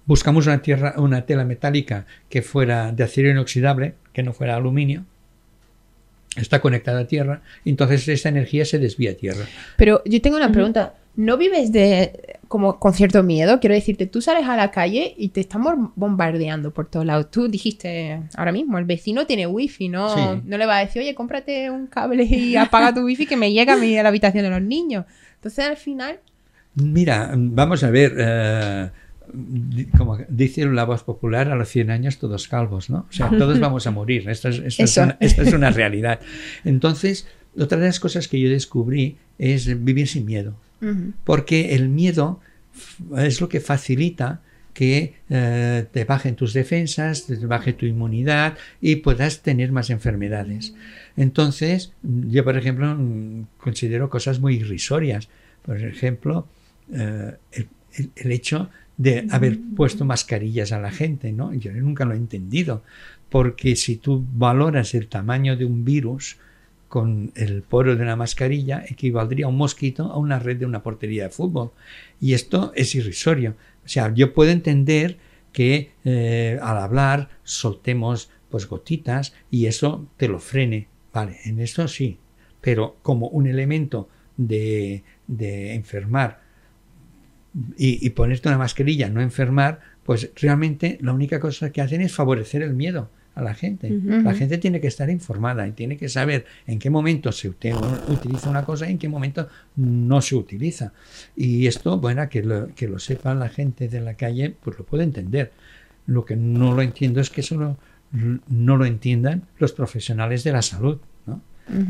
[0.05, 5.05] buscamos una, tierra, una tela metálica que fuera de acero inoxidable, que no fuera aluminio,
[6.35, 9.45] está conectada a tierra, y entonces esa energía se desvía a tierra.
[9.77, 10.95] Pero yo tengo una pregunta.
[11.15, 13.59] ¿No vives de como con cierto miedo?
[13.59, 17.31] Quiero decirte, tú sales a la calle y te están bom- bombardeando por todos lados.
[17.31, 20.13] Tú dijiste ahora mismo, el vecino tiene wifi, ¿no?
[20.13, 20.21] Sí.
[20.45, 23.51] No le va a decir, oye, cómprate un cable y apaga tu wifi que me
[23.53, 25.05] llega a, mi, a la habitación de los niños.
[25.35, 26.19] Entonces al final,
[26.75, 28.89] Mira, vamos a ver, eh,
[29.97, 33.05] como dice la voz popular, a los 100 años todos calvos, ¿no?
[33.09, 35.03] O sea, todos vamos a morir, esto es, esto es Eso.
[35.03, 36.19] una, esto es una realidad.
[36.65, 40.55] Entonces, otra de las cosas que yo descubrí es vivir sin miedo,
[41.23, 42.39] porque el miedo
[43.17, 44.41] es lo que facilita
[44.73, 50.73] que eh, te bajen tus defensas, te baje tu inmunidad y puedas tener más enfermedades.
[51.17, 55.27] Entonces, yo, por ejemplo, mm, considero cosas muy irrisorias.
[55.61, 56.47] Por ejemplo,
[56.93, 57.67] eh, el,
[57.97, 61.53] el- el hecho de haber puesto mascarillas a la gente, ¿no?
[61.53, 62.83] Yo nunca lo he entendido,
[63.29, 66.37] porque si tú valoras el tamaño de un virus
[66.91, 71.23] con el poro de una mascarilla, equivaldría un mosquito a una red de una portería
[71.23, 71.71] de fútbol.
[72.19, 73.55] Y esto es irrisorio.
[73.85, 75.17] O sea, yo puedo entender
[75.53, 80.89] que eh, al hablar soltemos pues gotitas y eso te lo frene.
[81.13, 82.19] Vale, en esto sí.
[82.59, 86.41] Pero como un elemento de, de enfermar
[87.77, 92.13] y, y ponerte una mascarilla, no enfermar, pues realmente la única cosa que hacen es
[92.13, 93.89] favorecer el miedo a la gente.
[93.89, 98.49] La gente tiene que estar informada y tiene que saber en qué momento se utiliza
[98.49, 100.93] una cosa y en qué momento no se utiliza.
[101.35, 104.85] Y esto, bueno, que lo, que lo sepa la gente de la calle, pues lo
[104.85, 105.51] puede entender.
[106.07, 107.77] Lo que no lo entiendo es que eso no,
[108.49, 110.99] no lo entiendan los profesionales de la salud.
[111.25, 111.41] ¿no?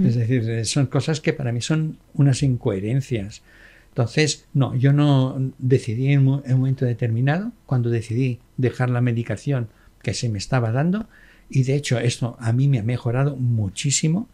[0.05, 3.41] Es decir, son cosas que para mí son unas incoherencias.
[3.89, 9.67] Entonces, no, yo no decidí en un momento determinado, cuando decidí dejar la medicación
[10.01, 11.07] que se me estaba dando,
[11.51, 14.29] y de hecho esto a mí me ha mejorado muchísimo,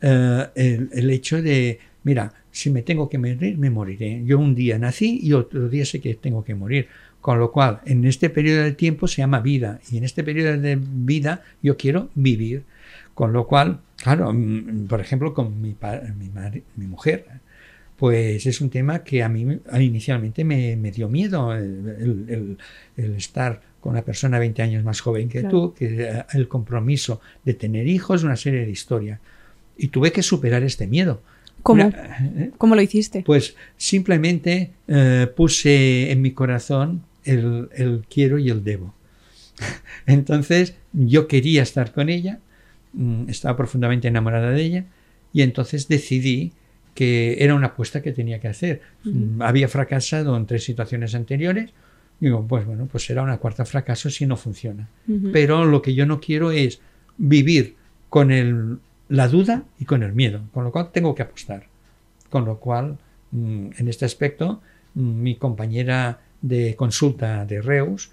[0.00, 4.22] eh, el, el hecho de, mira, si me tengo que morir, me moriré.
[4.24, 6.86] Yo un día nací y otro día sé que tengo que morir.
[7.20, 10.58] Con lo cual, en este periodo de tiempo se llama vida, y en este periodo
[10.58, 12.64] de vida yo quiero vivir.
[13.14, 15.74] Con lo cual, claro, mm, por ejemplo, con mi,
[16.18, 17.24] mi, mari- mi mujer,
[17.96, 22.58] pues es un tema que a mí me- inicialmente me, me dio miedo, el- el-
[22.96, 25.50] el estar con una persona 20 años más joven que Claro.
[25.50, 29.20] tú, que eh, el compromiso de tener hijos, una serie de historias.
[29.76, 31.20] Y tuve que superar este miedo.
[31.62, 31.84] ¿Cómo?
[31.84, 32.50] Una- ¿eh?
[32.56, 33.22] ¿Cómo lo hiciste?
[33.26, 38.94] Pues simplemente eh, puse en mi corazón el, el quiero y el debo.
[40.06, 42.38] Entonces yo quería estar con ella,
[42.94, 44.84] mm, estaba profundamente enamorada de ella
[45.34, 46.52] y entonces decidí
[46.94, 48.80] que era una apuesta que tenía que hacer.
[49.04, 51.68] Mm, Había fracasado en tres situaciones anteriores.
[52.20, 54.88] Digo, pues bueno, pues será una cuarta fracaso si no funciona.
[55.32, 56.80] Pero lo que yo no quiero es
[57.18, 57.76] vivir
[58.08, 61.66] con el, la duda y con el miedo, con lo cual tengo que apostar.
[62.30, 62.96] Con lo cual,
[63.32, 64.62] mm, en este aspecto,
[64.94, 68.10] mm, mi compañera de consulta de Reus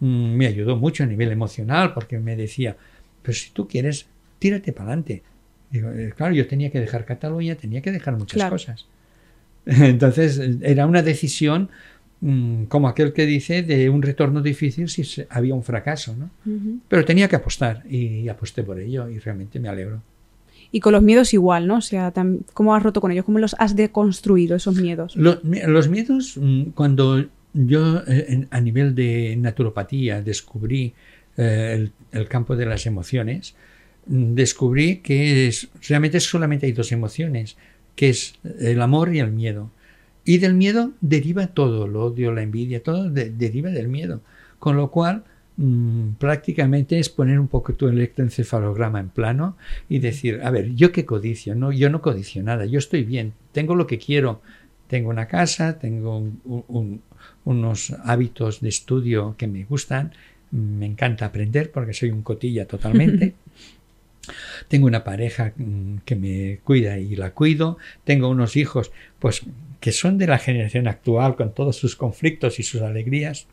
[0.00, 2.76] mm, me ayudó mucho a nivel emocional porque me decía,
[3.22, 4.06] pero si tú quieres,
[4.38, 5.22] tírate para adelante.
[5.70, 8.50] Digo, eh, claro, yo tenía que dejar Cataluña, tenía que dejar muchas Claro.
[8.52, 8.86] cosas.
[9.66, 11.70] Entonces, era una decisión
[12.68, 16.30] como aquel que dice de un retorno difícil si había un fracaso, ¿no?
[16.88, 20.00] Pero tenía que apostar y aposté por ello y realmente me alegro.
[20.72, 21.76] Y con los miedos igual, ¿no?
[21.76, 22.12] O sea,
[22.54, 23.24] ¿cómo has roto con ellos?
[23.24, 25.14] ¿Cómo los has deconstruido, esos miedos?
[25.16, 30.94] Lo- mi- Los, miedos, mm, cuando yo eh, a nivel de naturopatía descubrí
[31.36, 33.54] eh, el, el campo de las emociones,
[34.06, 37.56] mm, descubrí que es- realmente solamente hay dos emociones,
[37.94, 39.70] que es el amor y el miedo.
[40.24, 44.20] Y del miedo deriva todo, el odio, la envidia, todo de- deriva del miedo.
[44.58, 45.24] Con lo cual,
[45.56, 49.56] mm, prácticamente es poner un poco tu electroencefalograma en plano
[49.88, 53.34] y decir, a ver, yo qué codicio, no, yo no codicio nada, yo estoy bien,
[53.52, 54.40] tengo lo que quiero,
[54.88, 57.02] tengo una casa, tengo un- un-
[57.44, 60.12] unos hábitos de estudio que me gustan,
[60.50, 63.34] me encanta aprender porque soy un cotilla totalmente.
[64.68, 67.76] Tengo una pareja mm, que me cuida y la cuido.
[68.04, 69.42] Tengo unos hijos, pues,
[69.84, 73.46] que son de la generación actual con todos sus conflictos y sus alegrías.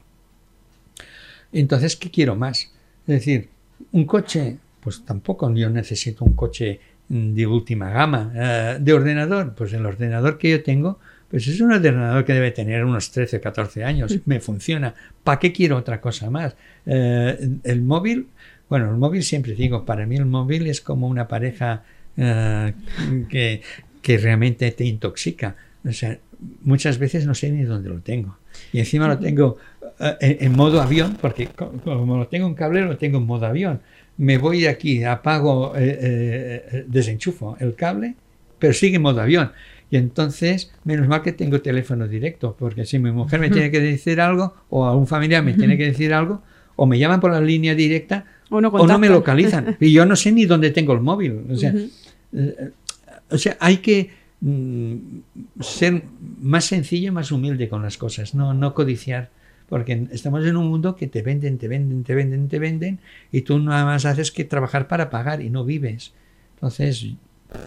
[1.52, 2.72] Entonces, ¿qué quiero más?
[3.06, 3.50] Es decir,
[3.92, 6.80] un coche, pues tampoco yo necesito un coche
[7.10, 8.32] mm, de última gama.
[8.34, 12.52] Eh, de ordenador, pues el ordenador que yo tengo, pues es un ordenador que debe
[12.52, 14.18] tener unos 13 o 14 años.
[14.24, 14.96] Me funciona.
[15.26, 16.56] ¿Para qué quiero otra cosa más?
[16.86, 18.28] Eh, el móvil,
[18.70, 21.84] bueno, el móvil siempre digo, para mí el móvil es como una pareja
[22.16, 22.74] eh,
[23.28, 23.62] que,
[24.02, 25.58] que realmente te intoxica.
[25.88, 26.18] O sea,
[26.64, 28.38] muchas veces no sé ni dónde lo tengo.
[28.74, 29.58] Y encima lo tengo
[30.00, 33.26] eh, en, en modo avión, porque co- como lo tengo en cable, lo tengo en
[33.26, 33.80] modo avión.
[34.18, 38.16] Me voy de aquí, apago, eh, eh, eh, desenchufo el cable,
[38.60, 39.52] pero sigue en modo avión.
[39.90, 43.80] Y entonces, menos mal que tengo teléfono directo, porque si mi mujer me tiene que
[43.92, 46.42] decir algo, o algún familiar me tiene que decir algo,
[46.76, 49.78] o me llaman por la línea directa, O no o no me localizan.
[49.80, 51.42] Y yo no sé ni dónde tengo el móvil.
[51.50, 51.74] O sea,
[52.34, 52.70] eh,
[53.30, 54.10] o sea hay que
[55.60, 56.04] ser
[56.40, 59.30] más sencillo, más humilde con las cosas, no, no codiciar.
[59.70, 63.00] Porque estamos en un mundo que te venden, te venden, te venden, te venden,
[63.32, 66.12] y tú nada más haces que trabajar para pagar y no vives.
[66.56, 67.08] Entonces,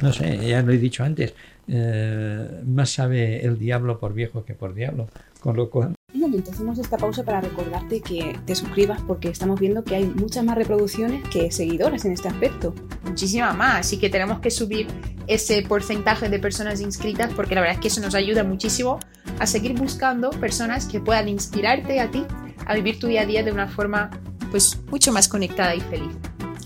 [0.03, 1.35] no sé, ya lo he dicho antes,
[1.66, 5.09] eh, más sabe el diablo por viejo que por diablo.
[5.41, 9.58] Con lo cual, Un momento, hacemos esta pausa para recordarte que te suscribas porque estamos
[9.58, 12.72] viendo que hay muchas más reproducciones que seguidoras en este aspecto.
[13.02, 13.80] muchísima más.
[13.80, 14.86] Así que tenemos que subir
[15.26, 19.00] ese porcentaje de personas inscritas porque la verdad es que eso nos ayuda muchísimo
[19.40, 22.24] a seguir buscando personas que puedan inspirarte a ti
[22.66, 24.10] a vivir tu día a día de una forma
[24.52, 26.12] pues mucho más conectada y feliz.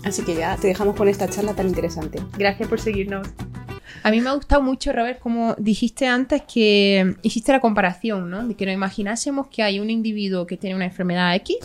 [0.03, 2.21] Así que ya te dejamos con esta charla tan interesante.
[2.37, 3.27] Gracias por seguirnos.
[4.03, 8.47] A mí me ha gustado mucho, Robert, como dijiste antes que hiciste la comparación, ¿no?
[8.47, 11.57] De que nos imaginásemos que hay un individuo que tiene una enfermedad X,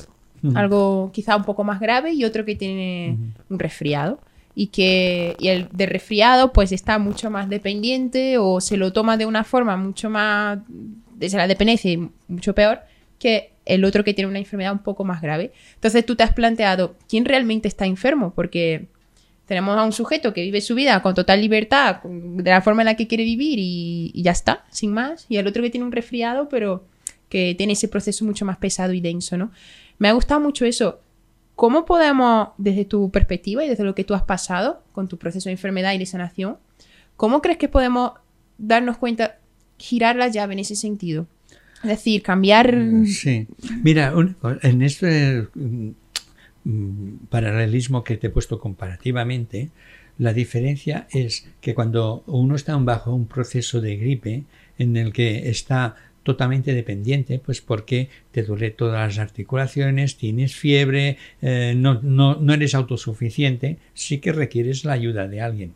[0.54, 3.16] algo quizá un poco más grave, y otro que tiene
[3.48, 4.20] un resfriado.
[4.56, 9.16] Y que y el de resfriado pues está mucho más dependiente o se lo toma
[9.16, 10.60] de una forma mucho más,
[11.16, 12.82] desde la dependencia y mucho peor
[13.18, 15.52] que el otro que tiene una enfermedad un poco más grave.
[15.74, 18.32] Entonces tú te has planteado, ¿quién realmente está enfermo?
[18.34, 18.86] Porque
[19.46, 22.86] tenemos a un sujeto que vive su vida con total libertad, de la forma en
[22.86, 25.26] la que quiere vivir y, ya está, sin más.
[25.28, 26.84] Y el otro que tiene un resfriado, pero
[27.28, 29.50] que tiene ese proceso mucho más pesado y denso, ¿no?
[29.98, 31.00] Me ha gustado mucho eso.
[31.56, 35.48] ¿Cómo podemos, desde tu perspectiva y desde lo que tú has pasado con tu proceso
[35.48, 36.56] de enfermedad y de sanación,
[37.16, 38.12] cómo crees que podemos
[38.58, 39.38] darnos cuenta,
[39.78, 41.26] girar la llave en ese sentido?
[41.84, 42.74] Es decir, cambiar...
[43.06, 43.46] Sí.
[43.82, 45.94] Mira, un- en mm, mm,
[47.28, 49.70] paralelismo que te he puesto comparativamente,
[50.18, 54.44] la diferencia es que cuando uno está bajo un proceso de gripe
[54.78, 61.18] en el que está totalmente dependiente, pues porque te duele todas las articulaciones, tienes fiebre,
[61.42, 65.74] eh, no, no, no eres autosuficiente, sí que requieres la ayuda de alguien.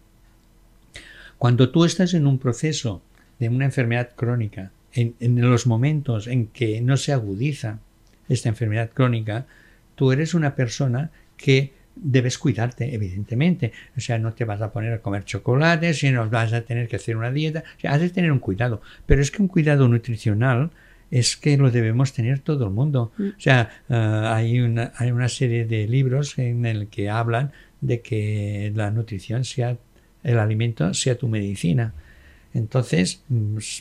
[1.37, 3.03] Cuando tú estás en un proceso
[3.39, 7.79] de una enfermedad crónica, en los momentos en que no se agudiza
[8.29, 9.47] esta enfermedad crónica,
[9.99, 13.73] tú eres una persona que debes cuidarte, evidentemente.
[13.97, 16.97] O sea, no te vas a poner a comer chocolate, sino vas a tener que
[16.97, 17.65] hacer una dieta.
[17.77, 18.81] O sea, has de tener un cuidado.
[19.07, 20.71] Pero es que un cuidado nutricional
[21.11, 23.11] es que lo debemos tener todo el mundo.
[23.19, 23.95] O sea, uh,
[24.33, 29.45] hay, una, hay una serie de libros en el que hablan de que la nutrición
[29.45, 29.77] sea,
[30.23, 31.93] el alimento sea tu medicina.
[32.55, 33.25] Entonces,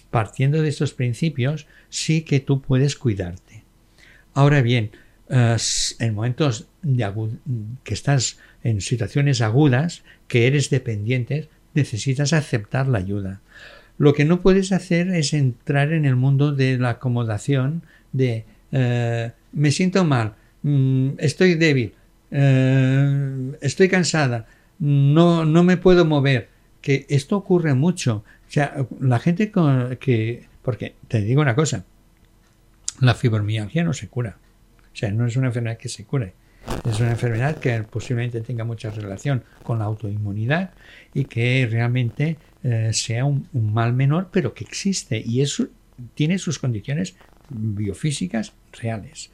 [0.09, 3.63] partiendo de estos principios, sí que tú puedes cuidarte.
[4.34, 4.91] Ahora bien,
[5.30, 7.11] en momentos de
[7.84, 13.41] que estás en situaciones agudas, que eres dependiente, necesitas aceptar la ayuda.
[13.97, 19.32] Lo que no puedes hacer es entrar en el mundo de la acomodación, de uh,
[19.53, 21.93] me siento mal, mm, estoy débil,
[22.32, 24.47] uh, estoy cansada,
[24.80, 26.49] no, no me puedo mover.
[26.82, 28.23] Que esto ocurre mucho.
[28.47, 30.45] O sea, la gente con, que...
[30.61, 31.86] Porque te digo una cosa,
[32.99, 34.38] la fibromialgia no se cura.
[34.98, 36.34] O sea, no es una enfermedad que se cure.
[36.84, 40.72] Es una enfermedad que posiblemente tenga mucha relación con la autoinmunidad
[41.14, 45.68] y que realmente eh, sea un, mal menor, pero que existe y eso
[46.16, 47.16] tiene sus condiciones
[47.50, 49.30] biofísicas reales.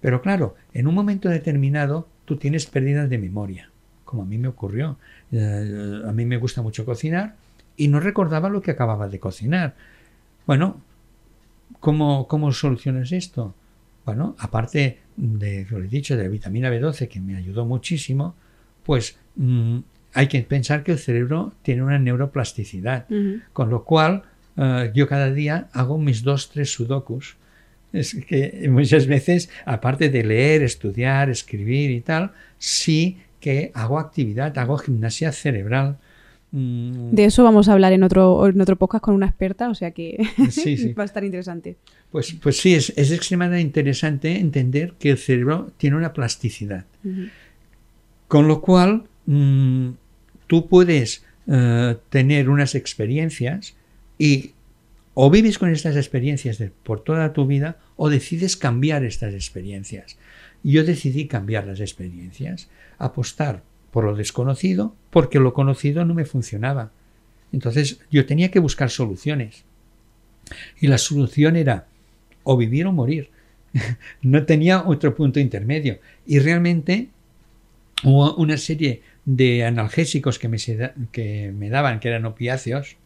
[0.00, 3.70] Pero claro, en un momento determinado tú tienes pérdidas de memoria,
[4.04, 4.96] como a mí me ocurrió.
[5.32, 7.34] Eh, a mí me gusta mucho cocinar
[7.76, 9.74] y no recordaba lo que acababa de cocinar.
[10.46, 10.80] Bueno,
[11.80, 13.56] ¿cómo, cómo solucionas esto?
[14.04, 18.34] Bueno, aparte de lo he dicho, de la vitamina B12, que me ayudó muchísimo,
[18.82, 19.78] pues mmm,
[20.12, 23.42] hay que pensar que el cerebro tiene una neuroplasticidad, uh -huh.
[23.52, 24.22] con lo cual
[24.56, 27.36] uh, yo cada día hago mis dos, tres sudokus.
[27.92, 34.56] Es que muchas veces, aparte de leer, estudiar, escribir y tal, sí que hago actividad,
[34.58, 35.98] hago gimnasia cerebral.
[36.56, 39.90] De eso vamos a hablar en otro, en otro podcast con una experta, o sea
[39.90, 40.92] que sí, sí.
[40.98, 41.76] va a estar interesante.
[42.12, 46.84] Pues, pues sí, es, es, extremadamente interesante entender que el cerebro tiene una plasticidad.
[47.02, 47.30] Uh -huh.
[48.28, 49.88] Con lo cual, mmm,
[50.46, 53.74] tú puedes uh, tener unas experiencias
[54.16, 54.52] y
[55.14, 60.16] o vives con estas experiencias de, por toda tu vida o decides cambiar estas experiencias.
[60.62, 63.62] Yo decidí cambiar las experiencias, apostar
[63.94, 66.90] por lo desconocido, porque lo conocido no me funcionaba.
[67.52, 69.62] Entonces yo tenía que buscar soluciones.
[70.80, 71.86] Y la solución era
[72.42, 73.30] o vivir o morir.
[74.22, 76.00] no tenía otro punto intermedio.
[76.26, 77.10] Y realmente
[78.02, 80.58] hubo una serie de analgésicos que me,
[81.12, 82.96] que me daban, que eran opiáceos,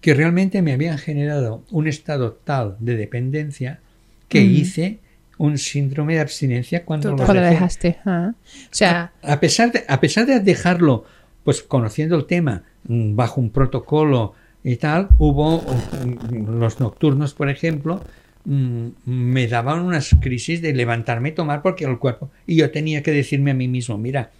[0.00, 3.80] que realmente me habían generado un estado tal de dependencia
[4.28, 4.50] que mm.
[4.50, 4.98] hice
[5.38, 7.98] un síndrome de abstinencia cuando lo, dejaste.
[8.04, 8.32] Ah.
[8.34, 11.04] O sea, a, pesar de, a pesar de dejarlo,
[11.44, 14.34] pues conociendo el tema mm, bajo un protocolo
[14.64, 18.02] y tal, hubo mm, los nocturnos, por ejemplo,
[18.46, 23.10] me daban unas crisis de levantarme y tomar porque el cuerpo y yo tenía que
[23.10, 24.30] decirme a mí mismo, mira,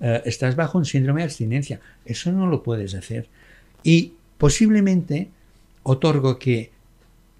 [0.00, 3.28] eh, estás bajo un síndrome de abstinencia, eso no lo puedes hacer.
[3.82, 5.30] Y posiblemente
[5.82, 6.73] otorgo que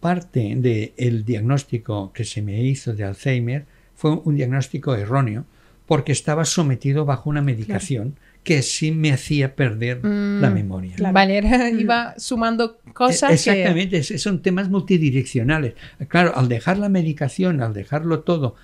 [0.04, 5.46] parte del diagnóstico que se me hizo de Alzheimer fue un diagnóstico erróneo
[5.86, 10.96] porque estaba sometido bajo una medicación que sí me hacía perder mm, la memoria.
[11.10, 11.80] Vale, mm.
[11.80, 13.32] iba sumando cosas.
[13.32, 15.72] Exactamente, son temas multidireccionales.
[16.08, 18.56] Claro, al dejar la medicación, al dejarlo todo,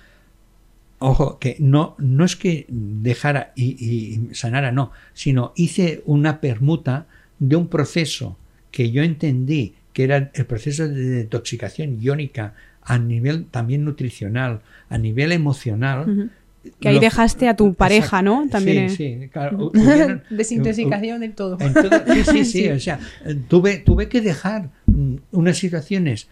[0.99, 7.07] ojo, que no, no es que dejara y, sanara, no, sino hice una permuta
[7.39, 8.37] de un proceso
[8.69, 14.97] que yo entendí que era el proceso de detoxicación iónica a nivel también nutricional, a
[14.97, 16.31] nivel emocional.
[16.79, 18.47] Que ahí dejaste a tu pareja, ¿no?
[18.49, 18.89] También.
[18.89, 19.71] Sí, sí, claro.
[20.29, 21.57] Desintoxicación del todo.
[21.59, 22.99] sí, sí, sí, O sea,
[23.47, 26.27] tuve, tuve que dejar mm, unas situaciones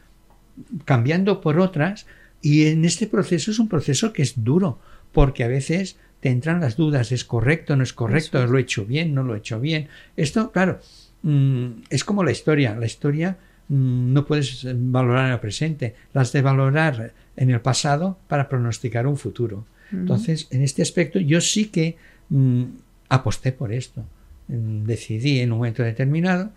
[0.86, 2.06] cambiando por otras
[2.42, 4.80] y en este proceso es un proceso que es duro,
[5.12, 8.46] porque a veces te entran las dudas, ¿es correcto, no es correcto?
[8.46, 9.88] ¿Lo he hecho bien, no lo he hecho bien?
[10.16, 10.80] Esto, claro,
[11.24, 12.76] mm, es como la historia.
[12.76, 13.38] La historia
[13.70, 19.18] no puedes valorar en el presente, las de valorar en el pasado para pronosticar un
[19.18, 19.66] futuro.
[19.92, 21.98] Entonces, en este aspecto, yo sí que
[22.30, 22.64] mm,
[23.10, 24.04] aposté por esto.
[24.48, 26.52] Decidí en un momento determinado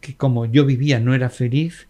[0.00, 1.88] que como yo vivía no era feliz,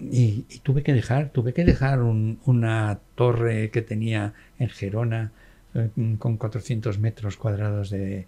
[0.00, 5.32] y, tuve que dejar, tuve que dejar una torre que tenía en Gerona
[5.74, 8.26] eh, con 400 metros cuadrados de,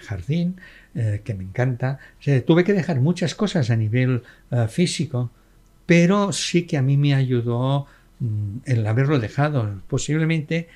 [0.00, 0.56] jardín,
[1.00, 1.98] eh, que me encanta.
[2.44, 5.30] tuve que dejar muchas cosas a nivel eh, físico,
[5.86, 7.86] pero sí que a mí me ayudó
[8.18, 9.80] mm, el haberlo dejado.
[9.88, 10.68] Posiblemente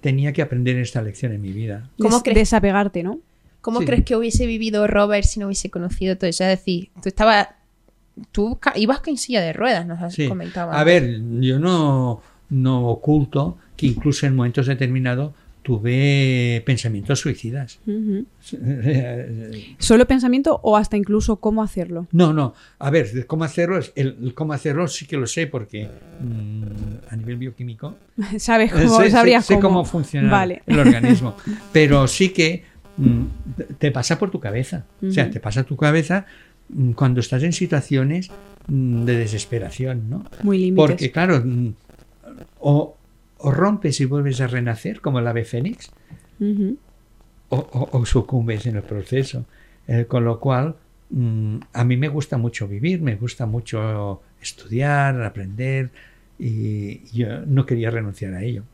[0.00, 1.90] tenía que aprender esta lección en mi vida.
[1.98, 2.38] ¿Cómo crees?
[2.38, 3.18] Desapegarte, ¿no?
[3.60, 6.44] ¿Cómo crees que hubiese vivido Robert si no hubiese conocido todo eso?
[6.44, 7.48] Es decir, tú estabas
[8.30, 10.72] tú ibas en silla de ruedas, nos has comentado.
[10.72, 15.32] A ver, yo no, no oculto que incluso en momentos determinados
[15.62, 17.78] tuve pensamientos suicidas.
[19.78, 22.06] ¿Solo pensamiento o hasta incluso cómo hacerlo?
[22.12, 22.54] No, no.
[22.78, 25.88] A ver, cómo hacerlo, el, cómo hacerlo sí que lo sé porque
[26.20, 27.96] mm, a nivel bioquímico
[28.38, 29.00] sabes cómo,
[29.42, 31.36] sé, cómo, funciona el organismo.
[31.72, 32.64] Pero sí que
[32.96, 33.22] mm,
[33.78, 34.84] te pasa por tu cabeza.
[35.06, 36.26] O sea, te pasa tu cabeza
[36.72, 38.30] Mm, cuando estás en situaciones
[38.66, 40.24] de desesperación, ¿no?
[40.42, 40.76] Muy límites.
[40.76, 41.74] Porque, claro, mm,
[43.42, 45.90] o, rompes y vuelves a renacer como el ave fénix,
[47.48, 49.44] o, sucumbes en el proceso.
[49.88, 50.76] Eh, con lo cual,
[51.72, 55.90] a mí me gusta mucho vivir, me gusta mucho estudiar, aprender,
[56.38, 58.64] y yo no quería renunciar a ello.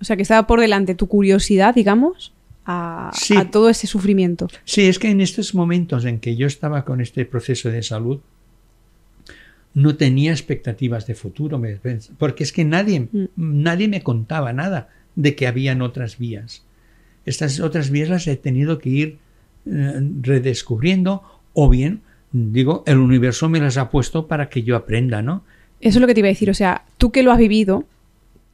[0.00, 2.32] O sea, que estaba por delante tu curiosidad, digamos,
[2.64, 3.12] a,
[3.50, 4.48] todo ese sufrimiento.
[4.64, 8.20] Sí, es que en estos momentos en que yo estaba con este proceso de salud,
[9.74, 11.60] no tenía expectativas de futuro,
[12.18, 13.24] porque es que nadie, mm.
[13.36, 16.64] nadie me contaba nada de que habían otras vías.
[17.26, 19.18] Estas otras vías las he tenido que ir
[19.66, 21.22] eh, redescubriendo
[21.52, 22.02] o bien,
[22.32, 25.44] digo, el universo me las ha puesto para que yo aprenda, ¿no?
[25.80, 27.84] Eso es lo que te iba a decir, o sea, tú que lo has vivido,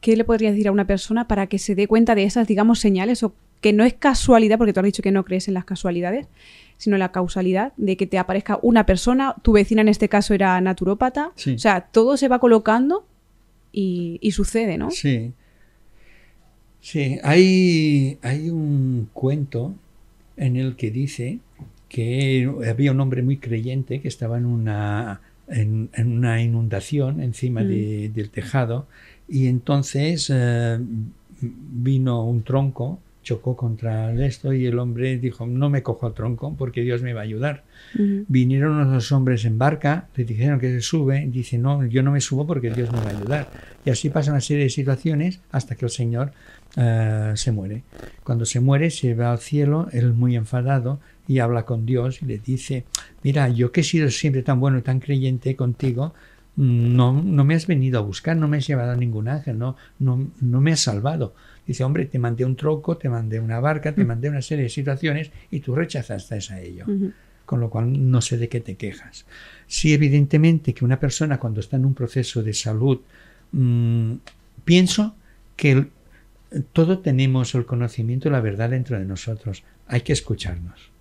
[0.01, 2.79] ¿qué le podrías decir a una persona para que se dé cuenta de esas, digamos,
[2.79, 5.65] señales o que no es casualidad, porque tú has dicho que no crees en las
[5.65, 6.27] casualidades,
[6.77, 10.59] sino la causalidad de que te aparezca una persona, tu vecina en este caso era
[10.61, 13.05] naturópata, o sea, todo se va colocando
[13.71, 14.89] y, sucede, ¿no?
[14.89, 15.31] Sí.
[16.81, 19.75] Sí, hay, hay un cuento
[20.35, 21.37] en el que dice
[21.87, 27.67] que había un hombre muy creyente que estaba en una, en, una inundación encima mm.
[28.13, 28.87] del tejado
[29.27, 30.79] y entonces eh,
[31.41, 36.55] vino un tronco chocó contra esto y el hombre dijo, no me cojo al tronco
[36.57, 37.63] porque Dios me va a ayudar.
[37.95, 42.21] Vinieron unos hombres en barca, le dijeron que se sube, dice, no, yo no me
[42.21, 43.49] subo porque Dios me va a ayudar.
[43.85, 46.31] Y así pasa una serie de situaciones hasta que el Señor
[46.77, 47.83] eh, se muere.
[48.23, 52.25] Cuando se muere, se va al cielo, él muy enfadado, y habla con Dios y
[52.25, 52.85] le dice,
[53.23, 56.13] mira, yo que he sido siempre tan bueno y tan creyente contigo,
[56.55, 59.77] no, no me has venido a buscar, no me has llevado a ningún ángel, no,
[59.99, 61.33] no, no me has salvado.
[61.71, 64.07] Dice, hombre, te mandé un troco, te mandé una barca, te mm.
[64.07, 66.85] mandé una serie de situaciones y tú rechazaste a ello.
[67.45, 69.25] con lo cual no sé de qué te quejas.
[69.67, 72.99] Sí, evidentemente que una persona cuando está en un proceso de salud,
[73.53, 74.13] mm,
[74.65, 75.15] pienso
[75.55, 75.87] que el-
[76.73, 79.63] todo tenemos el conocimiento y la verdad dentro de nosotros.
[79.87, 80.91] Hay que escucharnos.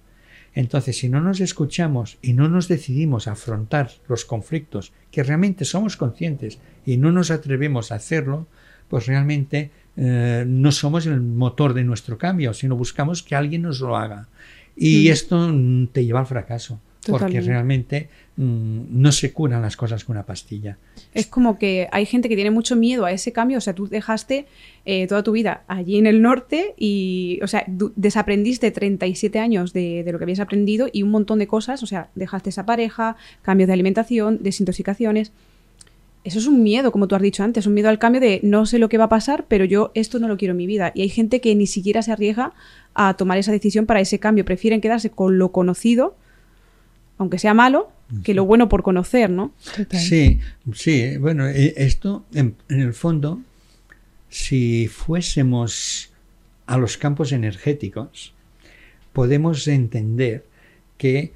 [0.54, 5.64] Entonces, si no nos escuchamos y no nos decidimos a afrontar los conflictos, que realmente
[5.64, 8.46] somos conscientes y no nos atrevemos a hacerlo,
[8.88, 13.80] pues realmente eh, no somos el motor de nuestro cambio, sino buscamos que alguien nos
[13.80, 14.28] lo haga.
[14.76, 15.12] Y Mm.
[15.12, 20.16] esto mm, te lleva al fracaso, porque realmente mm, no se curan las cosas con
[20.16, 20.78] una pastilla.
[21.12, 23.58] Es como que hay gente que tiene mucho miedo a ese cambio.
[23.58, 24.46] O sea, tú dejaste
[24.86, 27.64] eh, toda tu vida allí en el norte y, o sea,
[27.96, 31.82] desaprendiste 37 años de, de lo que habías aprendido y un montón de cosas.
[31.82, 35.32] O sea, dejaste esa pareja, cambios de alimentación, desintoxicaciones.
[36.22, 38.66] Eso es un miedo, como tú has dicho antes, un miedo al cambio de no
[38.66, 40.92] sé lo que va a pasar, pero yo esto no lo quiero en mi vida.
[40.94, 42.52] Y hay gente que ni siquiera se arriesga
[42.94, 44.44] a tomar esa decisión para ese cambio.
[44.44, 46.14] Prefieren quedarse con lo conocido,
[47.16, 47.90] aunque sea malo,
[48.22, 49.52] que lo bueno por conocer, ¿no?
[49.92, 50.40] Sí,
[50.74, 53.40] sí, bueno, eh, esto en, en el fondo,
[54.28, 56.12] si fuésemos
[56.66, 58.34] a los campos energéticos,
[59.12, 60.44] podemos entender
[60.98, 61.32] que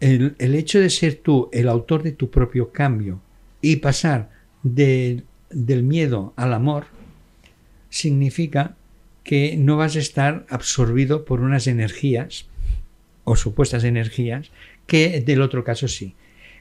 [0.00, 3.20] el, el hecho de ser tú el autor de tu propio cambio
[3.62, 4.28] y pasar
[4.62, 6.84] de- del miedo al amor
[7.90, 8.74] significa
[9.24, 12.46] que no vas a estar absorbido por unas energías
[13.24, 14.50] o supuestas energías
[14.86, 16.14] que del otro caso sí.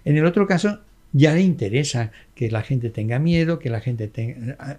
[0.05, 0.79] En el otro caso
[1.13, 4.69] ya le interesa que la gente tenga miedo, que la gente tenga,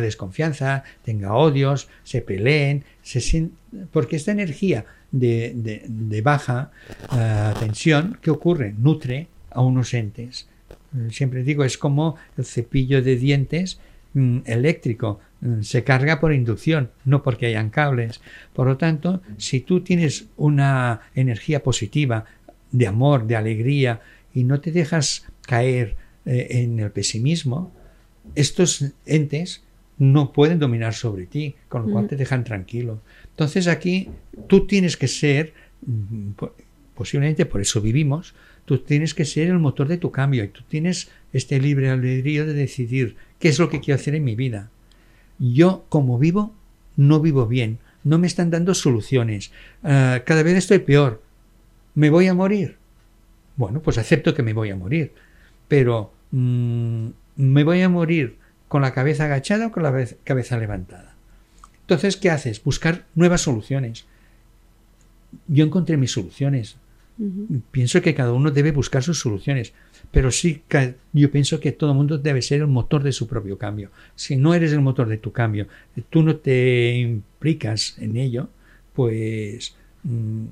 [0.00, 3.50] desconfianza, tenga odios, se peleen, se
[3.92, 6.70] porque esta energía de baja
[7.10, 8.74] ah, tensión, ¿qué ocurre?
[8.76, 10.48] Nutre a unos entes.
[10.94, 13.78] Eh, Siempre digo, es como el cepillo de dientes
[14.14, 18.20] mm, eléctrico, mm, se carga por inducción, no porque hayan cables.
[18.52, 22.24] Por lo tanto, si tú tienes una energía positiva,
[22.70, 24.00] de amor, de alegría,
[24.34, 27.72] y no te dejas caer eh, en el pesimismo,
[28.34, 29.62] estos entes
[29.98, 32.08] no pueden dominar sobre ti, con lo cual Mm.
[32.08, 33.02] te dejan tranquilo.
[33.30, 34.08] Entonces aquí
[34.46, 35.52] tú tienes que ser,
[35.86, 36.54] mm, po-
[36.94, 38.34] posiblemente por eso vivimos,
[38.64, 42.46] tú tienes que ser el motor de tu cambio y tú tienes este libre albedrío
[42.46, 44.70] de decidir qué es lo que quiero hacer en mi vida.
[45.38, 46.54] Yo, como vivo,
[46.96, 49.52] no vivo bien, no me están dando soluciones,
[49.82, 51.22] Ah, cada vez estoy peor,
[51.94, 52.76] me voy a morir.
[53.56, 55.12] Bueno, pues acepto que me voy a morir,
[55.68, 58.38] pero mm, me voy a morir
[58.68, 61.14] con la cabeza agachada o con la cabeza levantada.
[61.82, 62.62] Entonces, ¿qué haces?
[62.62, 64.06] Buscar nuevas soluciones.
[65.48, 66.76] Yo encontré mis soluciones.
[67.70, 69.72] Pienso que cada uno debe buscar sus soluciones,
[70.10, 70.62] pero sí,
[71.12, 73.90] yo pienso que todo el mundo debe ser el motor de su propio cambio.
[74.16, 75.66] Si no eres el motor de tu cambio,
[76.10, 78.48] tú no te implicas en ello,
[78.94, 80.44] pues mm,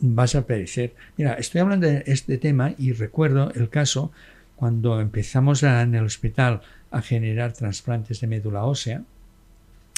[0.00, 0.94] vas a perecer.
[1.16, 4.12] Mira, estoy hablando de este tema y recuerdo el caso
[4.56, 6.60] cuando empezamos a- en el hospital
[6.90, 9.02] a generar trasplantes de médula ósea,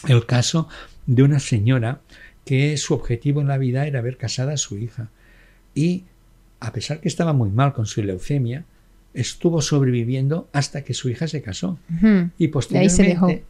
[0.07, 0.69] el caso
[1.07, 2.01] de una señora
[2.45, 5.11] que su objetivo en la vida era ver casada a su hija
[5.79, 6.03] y
[6.59, 8.65] a pesar que estaba muy mal con su leucemia,
[9.15, 11.79] estuvo sobreviviendo hasta que su hija se casó.
[12.37, 13.29] Y ahí se dejó.
[13.29, 13.45] posteriormente,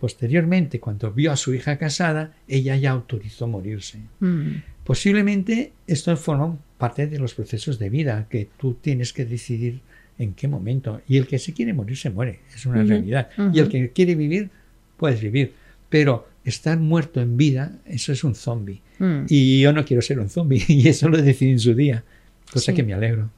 [0.00, 3.98] posteriormente, cuando vio a su hija casada, ella ya autorizó morirse.
[4.18, 4.62] Mm.
[4.82, 9.80] Posiblemente esto forma parte de los procesos de vida, que tú tienes que decidir
[10.18, 11.02] en qué momento.
[11.06, 13.30] Y el que se quiere morir se muere, es una realidad.
[13.52, 14.50] Y el que quiere vivir,
[14.96, 15.54] puedes vivir.
[15.88, 18.82] Pero estar muerto en vida, eso es un zombie.
[18.98, 19.26] Mm.
[19.28, 22.04] Y yo no quiero ser un zombie, y eso lo decidí en su día,
[22.52, 22.76] cosa Sí.
[22.76, 23.30] que me alegro.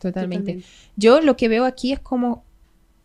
[0.00, 0.60] Totalmente.
[0.96, 2.44] Yo lo que veo aquí es como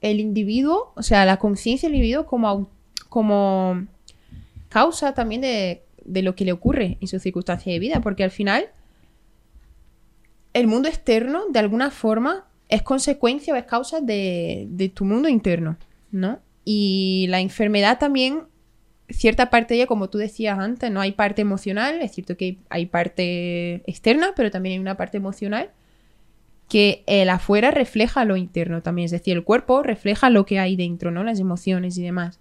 [0.01, 2.70] el individuo, o sea, la conciencia del individuo como,
[3.10, 3.88] como
[4.70, 8.32] causa también de, de lo que le ocurre en su circunstancia de vida, porque al
[8.32, 8.66] final
[10.54, 15.30] el mundo externo, de alguna forma, es consecuencia o es causa de, de tu mundo
[15.30, 15.78] interno,
[16.12, 16.39] ¿no?
[16.66, 18.41] Y la enfermedad también,
[19.14, 22.57] cierta parte de ella, como tú decías antes, no hay parte emocional, es cierto que
[22.70, 25.70] hay- parte externa, pero también hay una parte emocional
[26.70, 30.76] que el afuera refleja lo interno también, es decir, el cuerpo refleja lo que hay
[30.76, 31.24] dentro, ¿no?
[31.24, 32.39] Las emociones y demás.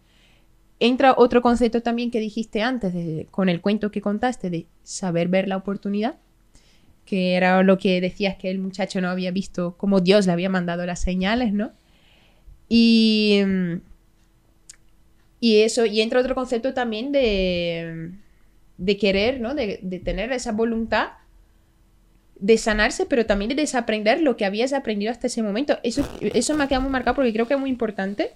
[0.80, 2.92] Entra otro concepto también que dijiste antes,
[3.30, 6.16] con el cuento que contaste, de saber ver la oportunidad,
[7.04, 10.48] que era lo que decías que el muchacho no había visto, como Dios le había
[10.48, 11.72] mandado las señales, ¿no?
[12.68, 13.72] Y, mm,
[15.42, 18.12] y eso, y entra otro concepto también de,
[18.78, 19.56] de querer, ¿no?
[19.56, 21.08] De, de tener esa voluntad
[22.38, 25.80] de sanarse, pero también de desaprender lo que habías aprendido hasta ese momento.
[25.82, 28.30] Eso, eso me ha quedado muy marcado porque creo que es muy importante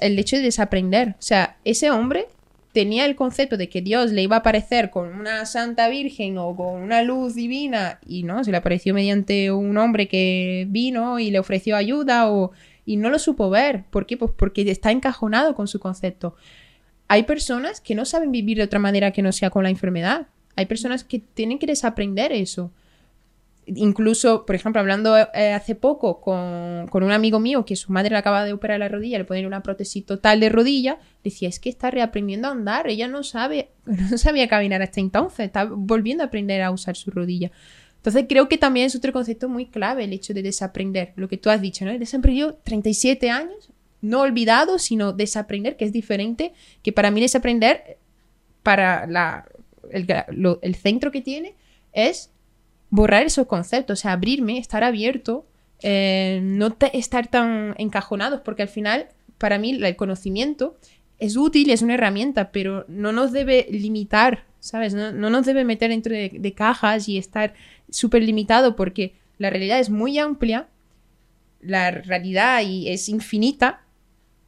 [0.00, 1.10] el hecho de desaprender.
[1.10, 2.26] O sea, ese hombre
[2.72, 6.56] tenía el concepto de que Dios le iba a aparecer con una santa virgen o
[6.56, 11.30] con una luz divina y no, se le apareció mediante un hombre que vino y
[11.30, 12.50] le ofreció ayuda o
[12.84, 13.84] y no lo supo ver.
[13.90, 14.16] ¿Por qué?
[14.16, 16.36] Pues porque está encajonado con su concepto.
[17.08, 20.28] Hay personas que no saben vivir de otra manera que no sea con la enfermedad.
[20.56, 22.72] Hay personas que tienen que desaprender eso
[23.66, 28.10] incluso, por ejemplo, hablando eh, hace poco con, con, un amigo mío que su madre
[28.10, 31.60] le acaba de operar la rodilla, le ponen una prótesis total de rodilla, decía, es
[31.60, 36.24] que está reaprendiendo a andar, ella no sabe, no sabía caminar hasta entonces, está volviendo
[36.24, 37.50] a aprender a usar su rodilla.
[38.02, 41.36] Entonces creo que también es otro concepto muy clave el hecho de desaprender, lo que
[41.36, 41.96] tú has dicho, ¿no?
[41.96, 47.98] Desaprendió 37 años, no olvidado, sino desaprender, que es diferente, que para mí desaprender,
[48.64, 49.46] para la,
[49.92, 50.06] el,
[50.62, 51.54] el centro que tiene,
[51.92, 52.30] es
[52.90, 55.46] borrar esos conceptos, o sea, abrirme, estar abierto,
[55.82, 59.06] eh, no estar tan encajonados, porque al final,
[59.38, 60.76] para mí, el conocimiento
[61.18, 64.92] es útil, es una herramienta, pero no nos debe limitar, ¿sabes?
[64.92, 67.54] No, nos debe meter dentro de, cajas y estar
[67.92, 70.66] súper limitado, porque la realidad es muy amplia,
[71.60, 73.82] la realidad y es infinita,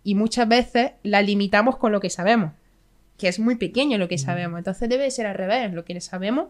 [0.02, 2.52] y muchas veces la limitamos con lo que sabemos,
[3.16, 4.58] que es muy pequeño lo que sabemos.
[4.58, 6.48] Entonces debe ser al revés, lo que sabemos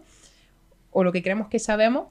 [0.91, 2.07] o lo que creemos que sabemos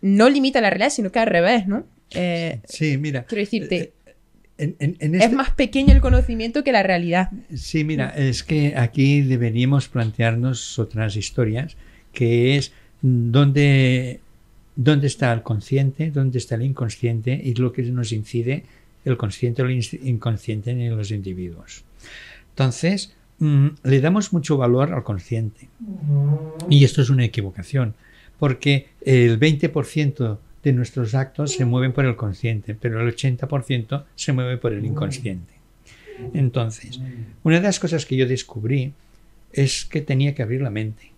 [0.00, 1.84] no limita la realidad, sino que al revés, ¿no?
[2.10, 3.24] Eh, sí, mira.
[3.24, 3.92] Quiero decirte,
[4.58, 7.30] eh, es este más pequeño el conocimiento que la realidad.
[7.54, 11.76] Sí, mira, es que aquí deberíamos plantearnos otras historias,
[12.12, 12.72] que es
[13.02, 14.20] dónde,
[14.76, 18.64] dónde está el consciente, dónde está el inconsciente y lo que nos incide
[19.04, 21.84] el consciente o el inconsciente en los individuos.
[22.50, 25.68] Entonces, Mm, le damos mucho valor al consciente.
[26.70, 27.94] Y esto es una equivocación,
[28.38, 34.32] porque el 20% de nuestros actos se mueven por el consciente, pero el 80% se
[34.32, 35.54] mueve por el inconsciente.
[36.34, 37.00] Entonces,
[37.42, 38.92] una de las cosas que yo descubrí
[39.52, 41.10] es que tenía que abrir la mente.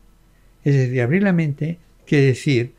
[0.64, 2.72] Es decir, abrir la mente quiere decir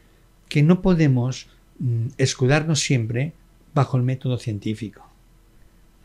[0.50, 1.48] que no podemos
[1.80, 3.34] mm, escudarnos siempre
[3.74, 5.06] bajo el método científico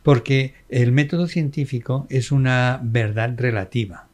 [0.02, 4.08] porque el método científico es una verdad relativa.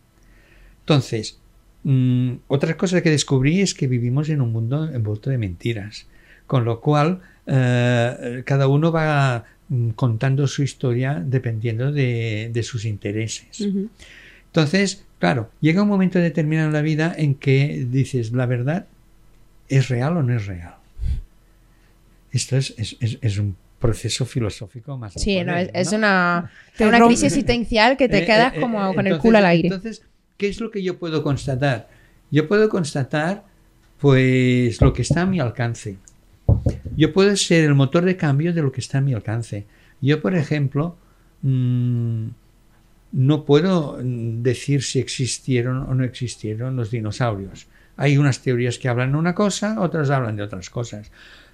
[0.81, 1.39] Entonces,
[1.85, 6.07] mm, otra cosa que descubrí es que vivimos en un mundo envuelto de mentiras,
[6.47, 13.67] con lo cual eh, cada uno va mm, contando su historia dependiendo de, sus intereses.
[14.47, 18.87] Entonces, claro, llega un momento determinado en la vida en que dices, la verdad
[19.69, 20.77] es real o no es real.
[22.31, 25.15] Esto es, es un proceso filosófico más.
[25.15, 26.51] Sí, es, una,
[26.81, 29.69] una crisis existencial que te eh, quedas eh, como con el culo al aire.
[29.69, 30.03] Entonces,
[30.37, 31.89] ¿qué es lo que yo puedo constatar?
[32.31, 33.45] Yo puedo constatar,
[33.99, 35.97] pues, lo que está a mi alcance.
[36.97, 39.67] Yo puedo ser el motor de cambio de lo que está a mi alcance.
[40.01, 40.97] Yo, por ejemplo,
[41.43, 42.29] mm,
[43.13, 47.67] no puedo decir si existieron o no existieron los dinosaurios.
[47.97, 51.11] Hay unas teorías que hablan de una cosa, otras hablan de otras cosas.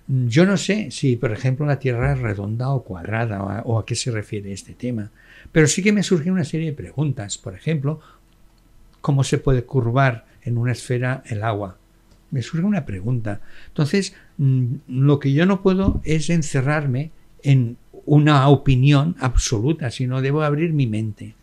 [0.08, 3.94] Yo no sé si, por ejemplo, la Tierra es redonda o cuadrada o a, qué
[3.94, 5.10] se refiere este tema,
[5.52, 7.38] pero sí que me surgen una serie de preguntas.
[7.38, 8.00] Por ejemplo,
[9.00, 11.78] ¿cómo se puede curvar en una esfera el agua?
[12.30, 13.40] Me surge una pregunta.
[13.68, 20.42] Entonces, mm, lo que yo no puedo es encerrarme en una opinión absoluta, sino debo
[20.42, 21.36] abrir mi mente.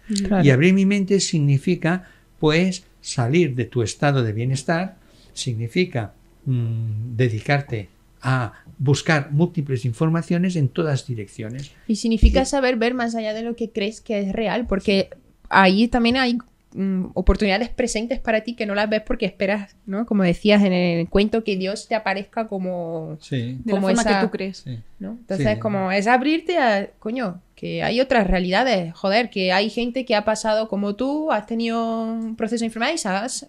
[0.43, 2.07] Y abrir mi mente significa,
[2.39, 4.97] pues, salir de tu estado de bienestar,
[5.33, 6.13] significa
[6.45, 7.89] mm, dedicarte
[8.21, 11.71] a buscar múltiples informaciones en todas direcciones.
[11.87, 15.09] Y significa saber ver más allá de lo que crees que es real, porque
[15.49, 16.37] ahí también hay
[16.73, 20.05] mm, oportunidades presentes para ti que no las ves porque esperas, ¿no?
[20.05, 24.25] Como decías en el cuento, que Dios te aparezca como, de como la forma que
[24.25, 24.65] tú crees.
[24.99, 25.11] ¿no?
[25.11, 30.15] Entonces, como es abrirte a, coño, que hay otras realidades, joder, que hay gente que
[30.15, 33.47] ha pasado como tú, has tenido un proceso de enfermedad y has,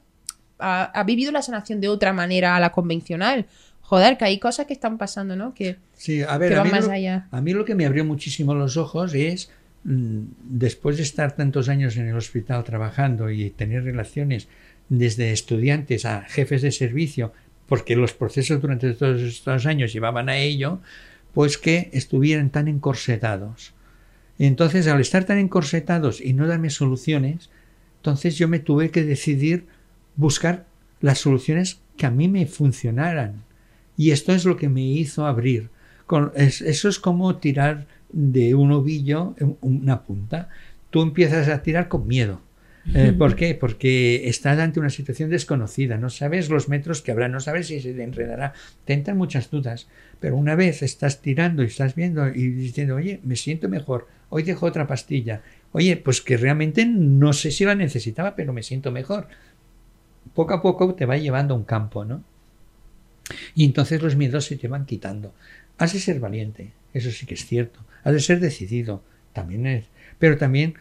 [0.59, 3.47] ha vivido la sanación de otra manera a la convencional
[3.91, 5.53] joder, que hay cosas que están pasando, ¿no?
[5.53, 7.27] Que, sí, a ver, más allá.
[7.33, 9.51] A mí lo que me abrió muchísimo los ojos es,
[9.83, 14.47] mm, después de estar tantos años en el hospital trabajando y tener relaciones
[14.89, 17.33] desde estudiantes a jefes de servicio,
[17.67, 20.79] porque los procesos durante todos estos años llevaban a ello,
[21.35, 23.75] pues que estuvieran tan encorsetados.
[24.47, 27.51] Entonces, al estar tan encorsetados y no darme soluciones,
[27.97, 29.67] entonces yo me tuve que decidir
[30.17, 30.67] buscar
[31.01, 33.43] las soluciones que a mí me funcionaran.
[33.97, 35.69] Y esto es lo que me hizo abrir.
[36.35, 40.49] eso es como tirar de un ovillo una punta.
[40.89, 42.41] Tú empiezas a tirar con miedo.
[42.95, 43.55] Eh, ¿Por qué?
[43.55, 47.81] Porque estás ante una situación desconocida, no sabes los metros que habrá, no sabes si
[47.81, 48.55] se te enredará,
[48.87, 49.87] te entran muchas dudas,
[50.19, 54.43] pero una vez estás tirando y estás viendo y diciendo, oye, me siento mejor, hoy
[54.43, 58.91] dejo otra pastilla, Oye, pues que realmente no sé si la necesitaba, pero me siento
[58.91, 59.29] mejor.
[60.35, 62.25] Poco a poco te va llevando a un campo, ¿no?
[63.55, 65.33] Y entonces los miedos se te van quitando.
[65.79, 67.81] Has de ser valiente, eso sí que es cierto.
[68.03, 69.03] Has de ser decidido,
[69.33, 69.85] también es.
[70.19, 70.75] Pero también,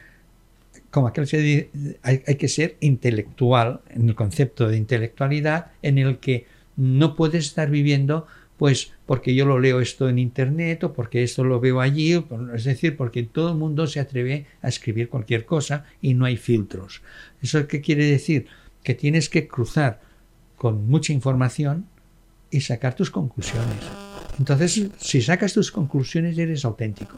[0.89, 1.70] como aquel se dice,
[2.02, 7.45] hay, hay que ser intelectual, en el concepto de intelectualidad, en el que no puedes
[7.45, 8.26] estar viviendo
[8.60, 12.22] pues porque yo lo leo esto en internet o porque esto lo veo allí,
[12.53, 16.36] es decir, porque todo el mundo se atreve a escribir cualquier cosa y no hay
[16.36, 17.01] filtros.
[17.41, 18.47] ¿Eso qué quiere decir?
[18.84, 20.01] Que tienes que cruzar
[20.57, 21.86] con mucha información
[22.51, 23.80] y sacar tus conclusiones.
[24.38, 27.16] Entonces, si sacas tus conclusiones eres auténtico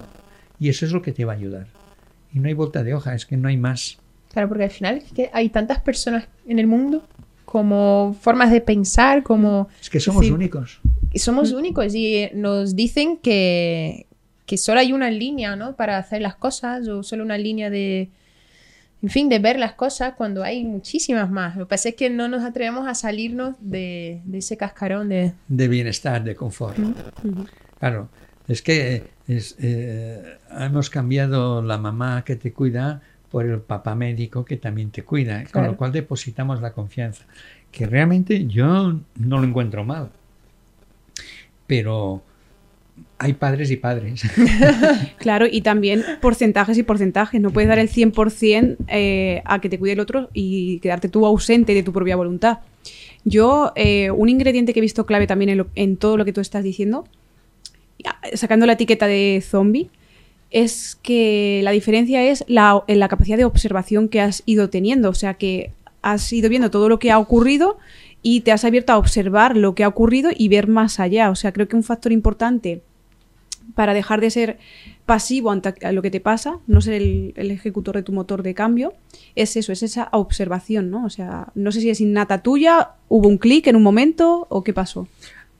[0.60, 1.66] y eso es lo que te va a ayudar.
[2.32, 3.98] Y no hay vuelta de hoja, es que no hay más.
[4.32, 7.04] Claro, porque al final es que hay tantas personas en el mundo
[7.46, 9.70] como formas de pensar, como...
[9.82, 10.80] Es que somos únicos.
[11.16, 14.08] Somos únicos y nos dicen que,
[14.46, 15.76] que solo hay una línea, ¿no?
[15.76, 18.10] Para hacer las cosas o solo una línea de,
[19.02, 21.56] en fin, de ver las cosas cuando hay muchísimas más.
[21.56, 25.34] Lo que pasa es que no nos atrevemos a salirnos de, de ese cascarón de...
[25.48, 26.78] De bienestar, de confort.
[27.80, 28.10] Claro,
[28.48, 33.02] es que eh, hemos cambiado la mamá que te cuida
[33.32, 37.26] por el papá médico que también te cuida, con lo cual depositamos la confianza,
[37.72, 40.10] que realmente yo no lo encuentro mal,
[41.72, 42.22] pero
[43.18, 44.24] hay padres y padres.
[45.20, 47.40] claro, y también porcentajes y porcentajes.
[47.40, 51.26] No puedes dar el 100% eh, a que te cuide el otro y quedarte tú
[51.26, 52.58] ausente de tu propia voluntad.
[53.24, 56.42] Yo, eh, un ingrediente que he visto clave también en, en, todo lo que tú
[56.42, 57.08] estás diciendo,
[58.34, 59.90] sacando la etiqueta de zombie,
[60.50, 65.08] es que la diferencia es la, la capacidad de observación que has ido teniendo.
[65.10, 67.78] O sea, que has ido viendo todo lo que ha ocurrido
[68.22, 71.30] y te has abierto a observar lo que ha ocurrido y ver más allá.
[71.30, 72.82] O sea, creo que un factor importante
[73.76, 74.58] para dejar de ser
[75.06, 78.94] pasivo ante lo que te pasa, no ser el, ejecutor de tu motor de cambio,
[79.36, 81.06] es eso, es esa observación, ¿no?
[81.06, 84.64] O sea, no sé si es innata tuya, hubo un clic en un momento o
[84.64, 85.08] qué pasó.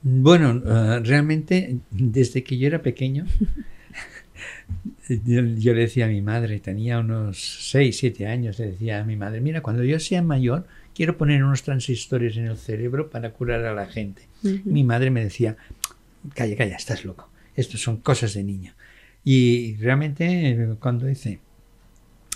[0.02, 3.24] Bueno, uh, realmente desde que yo era pequeño
[5.08, 5.42] yo,
[5.74, 9.40] le decía a mi madre, tenía unos 6, 7 años, le decía a mi madre,
[9.40, 13.74] mira, cuando yo sea mayor, quiero poner unos transistores en el cerebro para curar a
[13.74, 14.22] la gente.
[14.64, 15.56] Mi madre me decía,
[16.34, 18.74] calla, calla, estás loco, esto son cosas de niño.
[19.24, 21.38] Y realmente cuando hice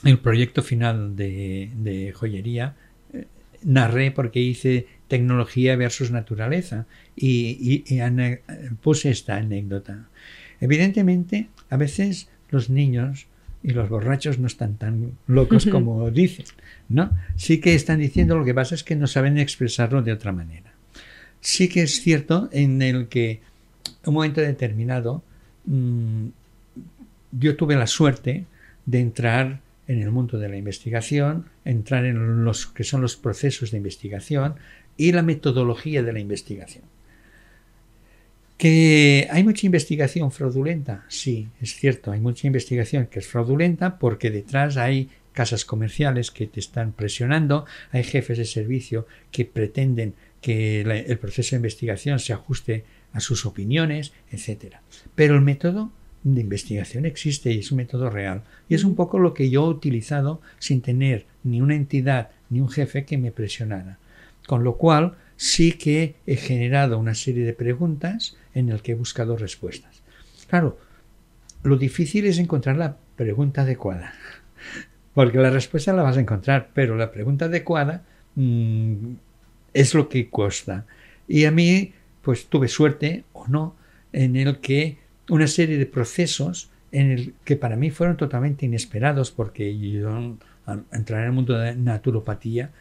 [0.04, 2.76] el proyecto final de, joyería,
[3.12, 3.26] eh,
[3.64, 6.86] narré porque hice tecnología versus naturaleza
[7.16, 7.98] y, y
[8.82, 10.08] puse esta anécdota.
[10.60, 13.26] Evidentemente, a veces los niños
[13.62, 16.46] y los borrachos no están tan locos como dicen,
[16.88, 17.10] ¿no?
[17.36, 20.72] Sí que están diciendo, lo que pasa es que no saben expresarlo de otra manera.
[21.40, 23.40] Sí que es cierto en el que
[24.04, 25.22] un momento determinado
[25.64, 26.26] mm,
[27.32, 28.44] yo tuve la suerte
[28.86, 33.70] de entrar en el mundo de la investigación, entrar en los que son los procesos
[33.70, 34.54] de investigación
[34.96, 36.84] y la metodología de la investigación.
[38.56, 41.04] ¿Que hay mucha investigación fraudulenta?
[41.08, 46.46] Sí, es cierto, hay mucha investigación que es fraudulenta porque detrás hay casas comerciales que
[46.46, 52.32] te están presionando, hay jefes de servicio que pretenden que el proceso de investigación se
[52.32, 54.76] ajuste a sus opiniones, etc.
[55.14, 55.92] Pero el método
[56.24, 58.44] de investigación existe y es un método real.
[58.68, 62.60] Y es un poco lo que yo he utilizado sin tener ni una entidad ni
[62.60, 63.98] un jefe que me presionara.
[64.46, 68.94] Con lo cual sí que he generado una serie de preguntas en el que he
[68.94, 70.02] buscado respuestas.
[70.48, 70.78] Claro,
[71.62, 74.14] lo difícil es encontrar la pregunta adecuada,
[75.16, 78.04] porque la respuesta la vas a encontrar, pero la pregunta adecuada
[78.34, 79.14] mm,
[79.72, 80.84] es lo que cuesta.
[81.26, 83.74] Y a mí, pues tuve suerte o no,
[84.12, 84.98] en el que
[85.30, 90.36] una serie de procesos en el que para mí fueron totalmente inesperados, porque yo
[90.92, 92.72] entrar en el mundo de naturopatía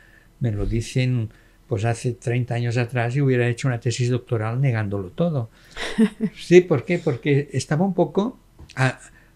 [0.42, 1.30] me lo dicen
[1.70, 5.50] pues hace 30 años atrás yo hubiera hecho una tesis doctoral negándolo todo.
[6.36, 7.00] Sí, ¿por qué?
[7.00, 8.38] Porque estaba un poco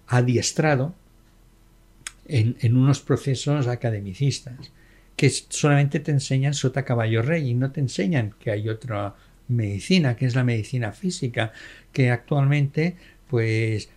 [0.06, 0.96] adiestrado
[2.30, 4.72] en, unos procesos academicistas
[5.16, 9.16] que solamente te enseñan sota caballo rey y no te enseñan que hay otra
[9.50, 11.52] medicina, que es la medicina física,
[11.92, 12.96] que actualmente
[13.28, 13.90] pues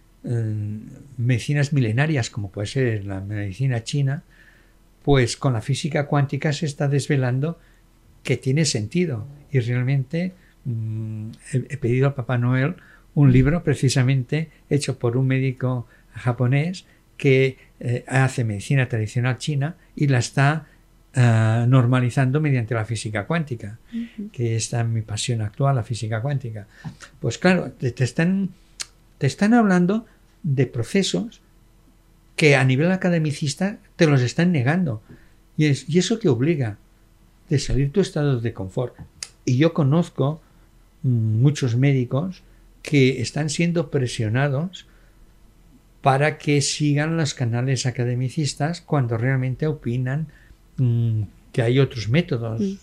[1.16, 4.22] medicinas milenarias como puede ser la medicina china,
[5.05, 7.59] pues con la física cuántica se está desvelando
[8.22, 9.26] que tiene sentido.
[9.51, 10.33] Y realmente
[10.64, 12.76] mm, he, pedido al Papá Noel
[13.14, 20.07] un libro precisamente hecho por un médico japonés que eh, hace medicina tradicional china y
[20.07, 20.68] la está
[21.16, 23.80] ah, normalizando mediante la física cuántica,
[24.30, 26.68] que está mi pasión actual, la física cuántica.
[27.18, 28.51] Pues claro, te, están,
[29.18, 30.07] te están hablando
[30.45, 31.41] de procesos
[32.37, 35.03] que a nivel academicista te los están negando.
[35.57, 36.78] Y, es, y eso que obliga
[37.49, 38.95] de salir tu estado de confort.
[39.45, 40.41] Y yo conozco
[41.03, 42.45] mm, muchos médicos
[42.80, 44.87] que están siendo presionados
[46.03, 50.26] para que sigan los canales academicistas cuando realmente opinan
[50.76, 51.22] mm,
[51.53, 52.61] que hay otros métodos.
[52.61, 52.74] Mm.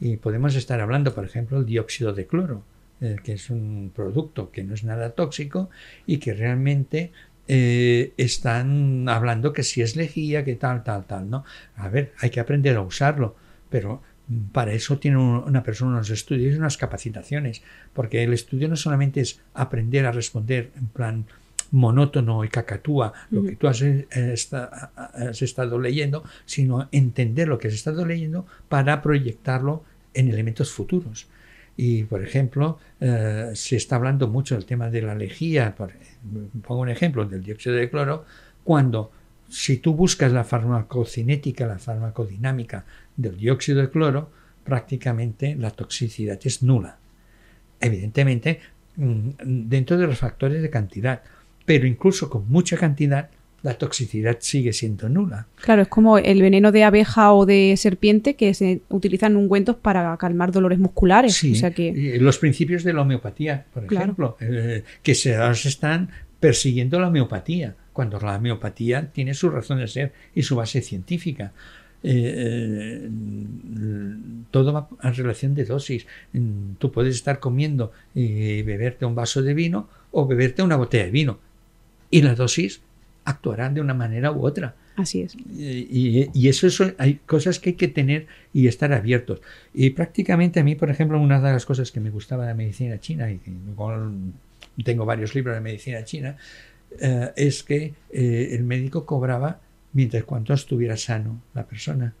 [0.00, 2.62] Y podemos estar hablando, por ejemplo, el dióxido de cloro,
[3.00, 5.70] eh, que es un producto que no es nada tóxico
[6.06, 7.12] y que realmente
[7.46, 11.44] eh, están hablando que si es lejía, que tal, tal, tal, ¿no?
[11.76, 13.36] A ver, hay que aprender a usarlo,
[13.70, 17.62] pero mm, para eso tiene un- una persona unos estudios y unas capacitaciones,
[17.92, 21.26] porque el estudio no solamente es aprender a responder en plan
[21.74, 27.68] monótono y cacatúa lo que tú has, eh, has estado leyendo, sino entender lo que
[27.68, 31.26] has estado leyendo para proyectarlo en elementos futuros.
[31.76, 35.92] Y, por ejemplo, eh, se está hablando mucho del tema de la lejía, por-
[36.62, 38.24] pongo un ejemplo del dióxido de cloro,
[38.62, 39.10] cuando
[39.48, 42.84] si tú buscas la farmacocinética, la farmacodinámica
[43.16, 44.30] del dióxido de cloro,
[44.62, 46.98] prácticamente la toxicidad es nula.
[47.80, 48.60] Evidentemente,
[48.96, 49.30] mm,
[49.68, 51.22] dentro de los factores de cantidad,
[51.64, 53.30] pero incluso con mucha cantidad,
[53.62, 55.46] la toxicidad sigue siendo nula.
[55.62, 60.14] Claro, es como el veneno de abeja o de serpiente que se utilizan ungüentos para
[60.18, 61.32] calmar dolores musculares.
[61.34, 64.04] Sí, O sea que, y los principios de la homeopatía, por Claro.
[64.04, 66.10] ejemplo, eh, que se están
[66.40, 71.52] persiguiendo la homeopatía, cuando la homeopatía tiene su razón de ser y su base científica.
[72.02, 73.08] Eh, eh,
[74.50, 76.06] todo va en relación de dosis.
[76.34, 81.04] Mm, Tú puedes estar comiendo y beberte un vaso de vino o beberte una botella
[81.04, 81.38] de vino.
[82.16, 82.80] Y la dosis
[83.24, 84.74] actuará de una manera u otra.
[84.96, 85.34] así es.
[85.34, 89.40] Y, y eso son- hay cosas que hay que tener y estar abiertos.
[89.72, 92.54] Y prácticamente a mí, por ejemplo, una de las cosas que me gustaba de la
[92.54, 93.40] medicina china, y
[94.84, 96.36] tengo varios libros de medicina china,
[97.00, 99.60] eh, es que eh, el médico cobraba
[99.92, 102.12] mientras cuanto estuviera sano la persona,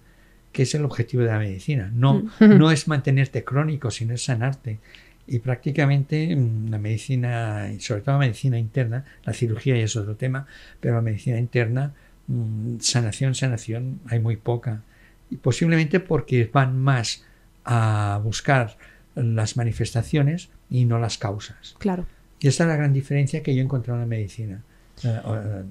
[0.52, 1.90] que es el objetivo de la medicina.
[1.94, 4.78] No, no es mantenerte crónico, sino es sanarte.
[5.26, 10.16] Y prácticamente mm, la medicina, sobre todo la medicina interna, la cirugía ya es otro
[10.16, 10.46] tema,
[10.80, 11.94] pero la medicina interna,
[12.26, 14.82] mm, sanación, sanación, hay muy poca.
[15.30, 17.24] Y posiblemente porque van más
[17.64, 18.76] a buscar
[19.14, 21.76] las manifestaciones y no las causas.
[21.78, 22.06] Claro.
[22.40, 24.62] Y esa es la gran diferencia que yo he encontrado en la medicina,
[25.02, 25.62] eh, eh,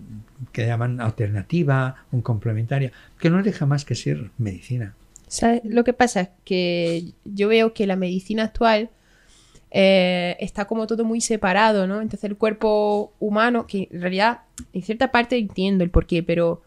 [0.52, 4.96] que llaman alternativa, un complementaria, que no deja más que ser medicina.
[5.28, 5.62] ¿Sabes?
[5.64, 8.90] Lo que pasa es que yo veo que la medicina actual
[9.76, 12.00] eh, está como todo muy separado, ¿no?
[12.00, 16.62] Entonces el cuerpo humano, que en realidad en cierta parte entiendo el porqué, pero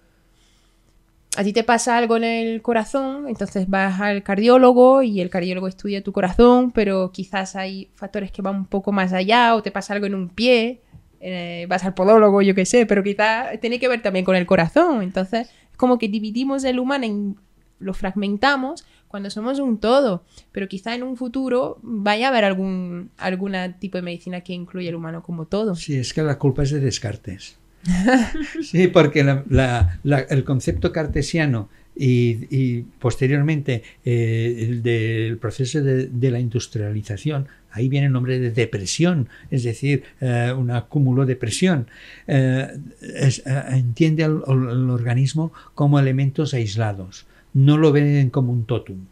[1.36, 5.68] a ti te pasa algo en el corazón, entonces vas al cardiólogo y el cardiólogo
[5.68, 9.70] estudia tu corazón, pero quizás hay factores que van un poco más allá o te
[9.70, 10.82] pasa algo en un pie,
[11.20, 14.46] eh, vas al podólogo, yo qué sé, pero quizás tiene que ver también con el
[14.46, 15.02] corazón.
[15.02, 17.36] Entonces es como que dividimos el humano en
[17.78, 23.10] lo fragmentamos cuando somos un todo, pero quizá en un futuro vaya a haber algún
[23.18, 25.74] alguna tipo de medicina que incluya el humano como todo.
[25.74, 27.56] Sí, es que la culpa es de Descartes.
[28.62, 36.38] Sí, porque la- la- el concepto cartesiano y, posteriormente eh, el del proceso de, la
[36.40, 41.86] industrialización, ahí viene el nombre de depresión, es decir, eh, un acúmulo de presión.
[42.26, 42.68] Eh,
[43.02, 43.30] eh,
[43.70, 47.26] entiende al, al- al organismo como elementos aislados,
[47.56, 49.06] no lo ven como un totum.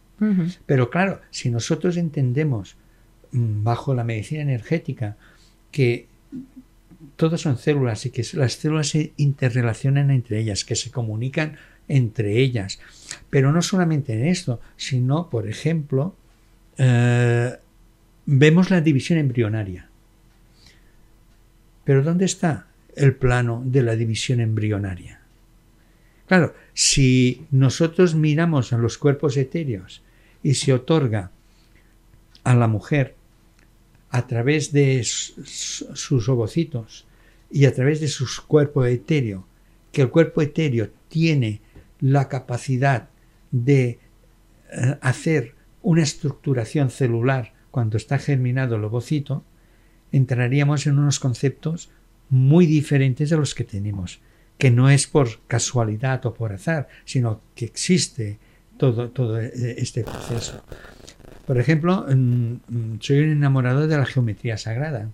[0.66, 2.76] Pero claro, si nosotros entendemos
[3.32, 5.16] mm, bajo la medicina energética
[5.70, 6.07] que
[7.16, 11.57] todos son células y que las células se interrelacionan entre ellas, que se comunican
[11.88, 12.80] entre ellas.
[13.30, 16.14] Pero no solamente en esto, sino, por ejemplo,
[16.76, 17.55] eh,
[18.26, 19.88] vemos la división embrionaria.
[21.84, 25.24] Pero ¿dónde está el plano de la división embrionaria?
[26.27, 30.03] Claro, si nosotros miramos a los cuerpos etéreos
[30.43, 31.31] y se otorga
[32.45, 33.14] a la mujer
[34.11, 37.07] a través de sus ovocitos
[37.51, 39.47] y a través de su cuerpo etéreo,
[39.93, 41.61] que el cuerpo etéreo tiene
[42.01, 43.09] la capacidad
[43.51, 43.99] de
[44.72, 49.45] eh, hacer una estructuración celular cuando está germinado el ovocito,
[50.12, 51.91] entraríamos en unos conceptos
[52.31, 54.20] muy diferentes de los que tenemos,
[54.59, 58.38] que no es por casualidad o por azar, sino que existe
[58.76, 60.62] todo, todo eh, este proceso.
[61.46, 65.11] Por ejemplo, mm, soy un enamorado de la geometría sagrada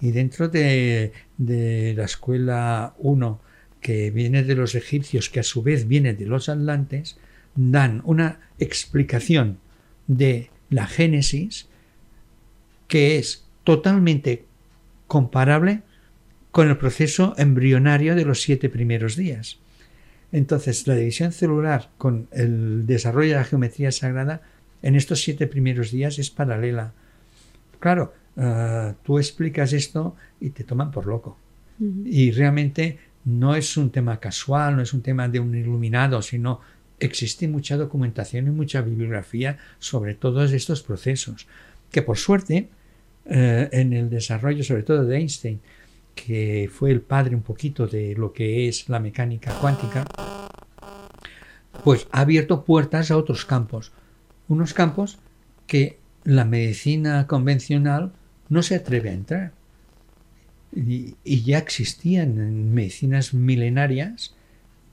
[0.00, 3.40] y dentro de, de la escuela 1
[3.80, 7.18] que viene de los egipcios, que a su vez viene de los atlantes,
[7.54, 9.58] dan una explicación
[10.06, 11.68] de la Génesis
[12.88, 14.46] que es totalmente
[15.06, 15.82] comparable
[16.54, 19.58] con el proceso embrionario de los siete primeros días.
[20.30, 24.40] Entonces, la división celular con el desarrollo de la geometría sagrada
[24.80, 26.92] en estos siete primeros días es paralela.
[27.80, 31.36] Claro, ah, tú explicas esto y te toman por loco.
[32.04, 36.60] Y realmente no es un tema casual, no es un tema de un iluminado, sino
[37.00, 41.48] existe mucha documentación y mucha bibliografía sobre todos estos procesos,
[41.90, 42.68] que por suerte
[43.26, 45.60] eh, en el desarrollo sobre todo de Einstein,
[46.14, 50.04] que fue el padre un poquito de lo que es la mecánica cuántica,
[51.82, 53.92] pues ha abierto puertas a otros campos,
[54.48, 55.18] unos campos
[55.66, 58.12] que la medicina convencional
[58.48, 59.52] no se atreve a entrar.
[60.74, 64.34] Y, ya existían en medicinas milenarias,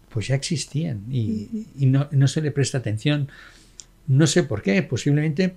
[0.09, 3.29] pues ya existían y, no, no, se le presta atención.
[4.07, 5.55] No sé por qué, posiblemente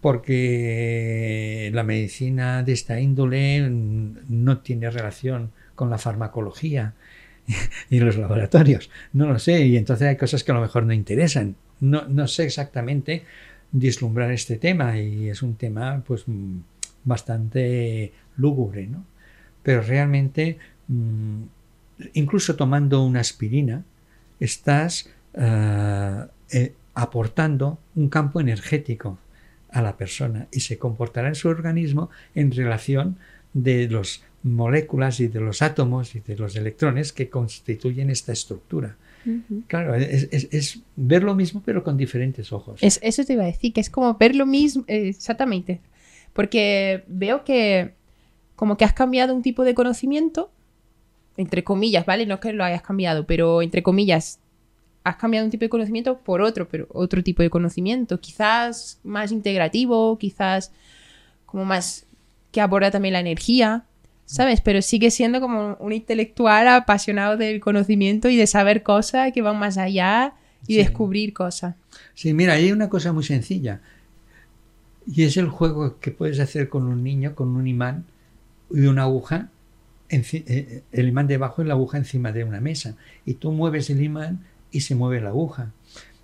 [0.00, 6.94] porque la medicina de esta índole no tiene relación con la farmacología
[7.90, 8.90] y los laboratorios.
[9.12, 11.56] No lo sé, y entonces hay cosas que a lo mejor no interesan.
[11.80, 13.24] No, no sé exactamente
[13.72, 16.24] dislumbrar este tema y es un tema pues
[17.04, 19.04] bastante lúgubre, ¿no?
[19.62, 21.42] Pero realmente, mm,
[22.14, 23.84] incluso tomando una aspirina,
[24.38, 29.18] estás eh, eh, aportando un campo energético
[29.72, 33.16] a la persona y se comportará en su organismo en relación
[33.52, 38.96] de las moléculas y de los átomos y de los electrones que constituyen esta estructura.
[39.66, 42.80] Claro, es, ver lo mismo pero con diferentes ojos.
[42.82, 45.80] eso te iba a decir, que es como ver lo mismo, eh, exactamente.
[46.32, 47.92] Porque veo que
[48.56, 50.50] como que has cambiado un tipo de conocimiento,
[51.36, 52.26] entre comillas, ¿vale?
[52.26, 54.39] No es que lo hayas cambiado, pero entre comillas,
[55.04, 59.32] has cambiado un tipo de conocimiento por otro, pero otro tipo de conocimiento, quizás más
[59.32, 60.72] integrativo, quizás
[61.46, 62.06] como más
[62.52, 63.84] que aborda también la energía,
[64.26, 64.60] ¿sabes?
[64.60, 69.58] Pero sigue siendo como un intelectual apasionado del conocimiento y de saber cosas que van
[69.58, 70.34] más allá
[70.66, 71.74] y descubrir cosas.
[72.14, 73.80] Sí, mira, hay una cosa muy sencilla.
[75.06, 78.04] Y es el juego que puedes hacer con un niño, con un imán
[78.70, 79.48] y una aguja,
[80.10, 82.96] eh, el imán debajo y la aguja encima de una mesa.
[83.24, 85.72] Y tú mueves el imán y se mueve la aguja.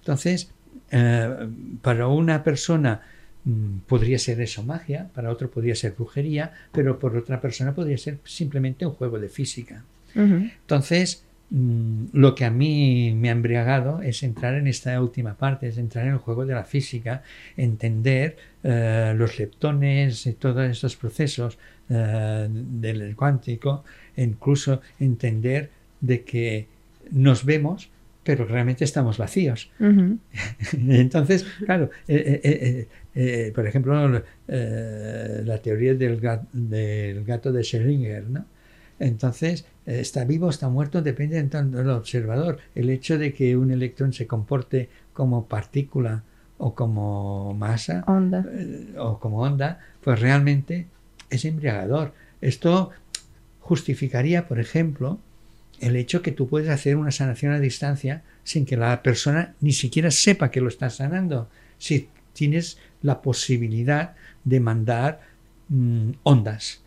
[0.00, 0.50] Entonces,
[0.90, 1.48] eh,
[1.82, 3.02] para una persona
[3.44, 7.98] mm, podría ser eso magia, para otro podría ser brujería, pero por otra persona podría
[7.98, 9.84] ser simplemente un juego de física.
[10.14, 15.68] Entonces, mm, lo que a mí me ha embriagado es entrar en esta última parte,
[15.68, 17.22] es entrar en el juego de la física,
[17.56, 21.58] entender eh, los leptones y todos estos procesos
[21.90, 23.84] eh, del cuántico,
[24.16, 25.70] incluso entender
[26.00, 26.66] de que
[27.10, 27.90] nos vemos
[28.26, 29.70] pero realmente estamos vacíos.
[30.88, 38.44] Entonces, claro, eh, eh, eh, por ejemplo, la teoría del, gato de Schrödinger, ¿no?
[38.98, 42.58] Entonces, está vivo, está muerto, depende del observador.
[42.74, 46.24] El hecho de que un electrón se comporte como partícula
[46.58, 48.04] o como masa
[48.98, 50.86] o como onda, pues realmente
[51.30, 52.12] es embriagador.
[52.40, 52.90] Esto
[53.60, 55.20] justificaría, por ejemplo,
[55.80, 59.72] el hecho que tú puedes hacer una sanación a distancia sin que la persona ni
[59.72, 61.48] siquiera sepa que lo estás sanando.
[61.78, 64.14] Si tienes la posibilidad
[64.44, 65.20] de mandar
[65.68, 66.82] mm, ondas,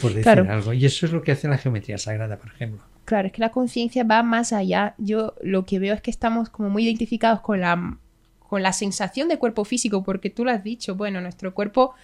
[0.00, 0.72] por decir algo.
[0.72, 2.82] Y eso es lo que hace la geometría sagrada, por ejemplo.
[3.04, 4.94] Claro, es que la conciencia va más allá.
[4.98, 7.98] Yo lo que veo es que estamos como muy identificados con la,
[8.40, 11.94] con la sensación de cuerpo físico, porque tú lo has dicho, bueno, nuestro cuerpo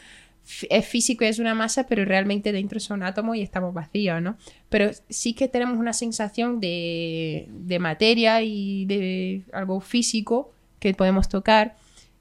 [0.68, 4.36] es físico y es una masa, pero realmente dentro son átomos y estamos vacíos, ¿no?
[4.68, 11.28] Pero sí que tenemos una sensación de, de materia y de algo físico que podemos
[11.28, 11.76] tocar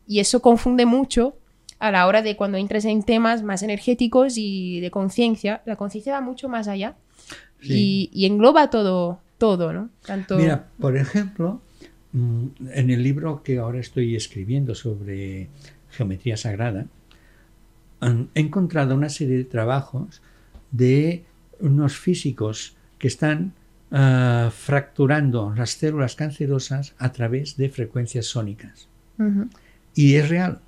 [0.07, 1.35] y eso confunde mucho
[1.79, 5.61] a la hora de cuando entres en temas más energéticos y de conciencia.
[5.65, 6.95] La conciencia va mucho más allá
[7.61, 9.89] y, y, engloba todo, todo, ¿no?
[10.05, 10.37] Tanto...
[10.37, 11.61] Mira, por ejemplo,
[12.13, 15.47] mm, en el libro que ahora estoy escribiendo sobre
[15.89, 16.85] geometría sagrada,
[18.01, 20.21] han encontrado una serie de trabajos
[20.71, 21.23] de
[21.59, 23.53] unos físicos que están
[23.91, 28.89] ah, fracturando las células cancerosas a través de frecuencias sónicas.
[29.93, 30.61] Y es real.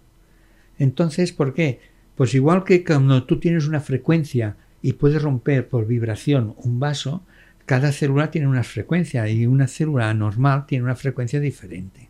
[0.78, 1.80] Entonces, ¿por qué?
[2.16, 7.24] Pues igual que cuando tú tienes una frecuencia y puedes romper por vibración un vaso,
[7.66, 12.10] cada célula tiene una frecuencia y una célula normal tiene una frecuencia diferente.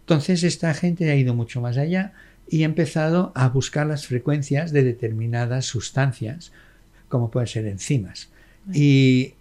[0.00, 2.12] Entonces, esta gente ha ido mucho más allá
[2.48, 6.52] y he empezado a buscar las frecuencias de determinadas sustancias,
[7.08, 8.28] como pueden ser enzimas.
[8.72, 9.34] Y,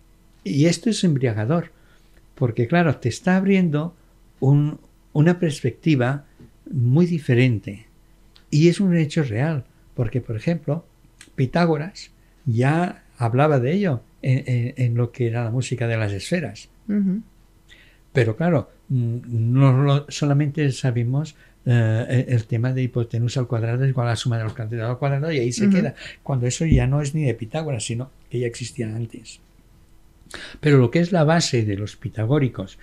[0.44, 1.72] esto es embriagador,
[2.36, 3.96] porque claro, te está abriendo
[4.40, 6.26] una perspectiva
[6.72, 7.86] muy diferente.
[8.50, 10.86] Y es un hecho real, porque por ejemplo,
[11.36, 12.12] Pitágoras
[12.46, 16.70] ya hablaba de ello en, lo que era la música de las esferas.
[18.14, 21.36] Pero claro, mm, no lo- solamente sabemos
[21.66, 24.90] eh, el tema de hipotenusa al cuadrado es igual a la suma de los catetos
[24.90, 25.96] al cuadrado y ahí se queda.
[26.24, 29.40] Cuando eso ya no es ni de Pitágoras, sino que ya existía antes.
[30.60, 32.80] Pero lo que es la base de los pitagóricos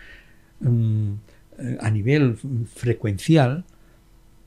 [0.60, 1.12] mm,
[1.80, 2.36] a nivel
[2.72, 3.64] frecuencial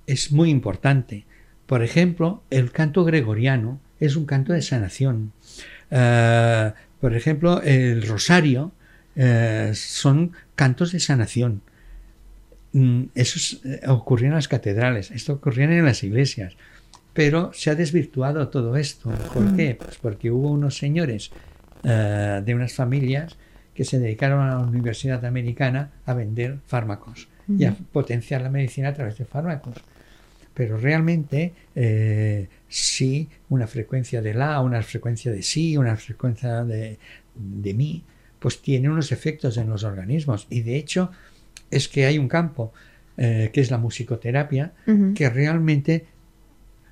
[0.07, 1.25] es muy importante.
[1.65, 5.31] Por ejemplo, el canto gregoriano es un canto de sanación.
[5.89, 8.71] Eh, por ejemplo, el rosario
[9.15, 11.61] eh, son cantos de sanación.
[12.73, 16.55] Mm, Eso es- eh, ocurría en las catedrales, esto ocurría en las iglesias.
[17.13, 19.09] Pero se ha desvirtuado todo esto.
[19.33, 19.75] ¿Por qué?
[19.75, 21.31] Pues porque hubo unos señores
[21.83, 23.35] eh, de unas familias
[23.73, 27.27] que se dedicaron a la Universidad Americana a vender fármacos
[27.57, 29.75] y a potenciar la medicina a través de fármacos.
[30.53, 36.97] Pero realmente eh, sí, una frecuencia de la, una frecuencia de sí, una frecuencia de,
[37.35, 38.03] de mi,
[38.39, 40.47] pues tiene unos efectos en los organismos.
[40.49, 41.11] Y de hecho
[41.71, 42.73] es que hay un campo
[43.17, 44.73] eh, que es la musicoterapia,
[45.15, 46.05] que realmente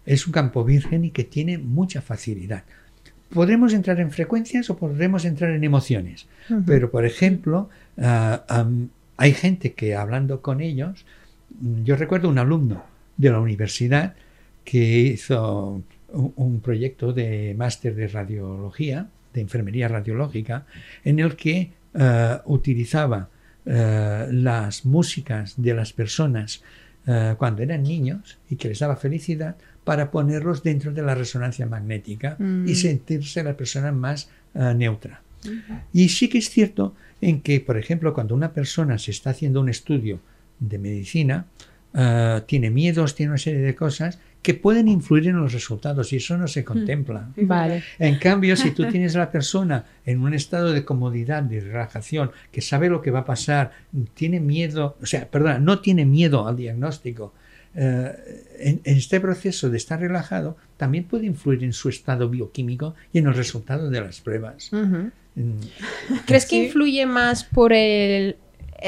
[0.05, 2.63] es un campo virgen y que tiene mucha facilidad.
[3.29, 6.27] Podremos entrar en frecuencias o podremos entrar en emociones.
[6.65, 8.43] Pero, por ejemplo, ah,
[9.17, 11.05] hay gente que hablando con ellos,
[11.59, 12.83] mm, yo recuerdo un alumno
[13.17, 14.15] de la universidad
[14.63, 20.65] que hizo un, un proyecto de máster de radiología, de enfermería radiológica,
[21.03, 23.29] en el que ah, utilizaba
[23.69, 26.61] ah, las músicas de las personas
[27.07, 31.65] ah, cuando eran niños y que les daba felicidad para ponerlos dentro de la resonancia
[31.65, 35.21] magnética y sentirse la persona más ah, neutra.
[35.93, 39.61] Y sí que es cierto en que, por ejemplo, cuando una persona se está haciendo
[39.61, 40.19] un estudio
[40.59, 41.45] de medicina,
[42.45, 46.37] tiene miedos, tiene una serie de cosas que pueden influir en los resultados y eso
[46.37, 47.29] no se contempla.
[47.35, 47.83] Vale.
[47.97, 52.31] En cambio, si tú tienes a la persona en un estado de comodidad, de relajación,
[52.51, 53.71] que sabe lo que va a pasar,
[54.13, 57.33] tiene miedo, o sea, perdona, no tiene miedo al diagnóstico,
[57.75, 62.95] eh, en, en este proceso de estar relajado también puede influir en su estado bioquímico
[63.13, 64.71] y en los resultados de las pruebas.
[64.71, 65.59] Mm,
[66.25, 68.37] ¿Crees que influye más por el,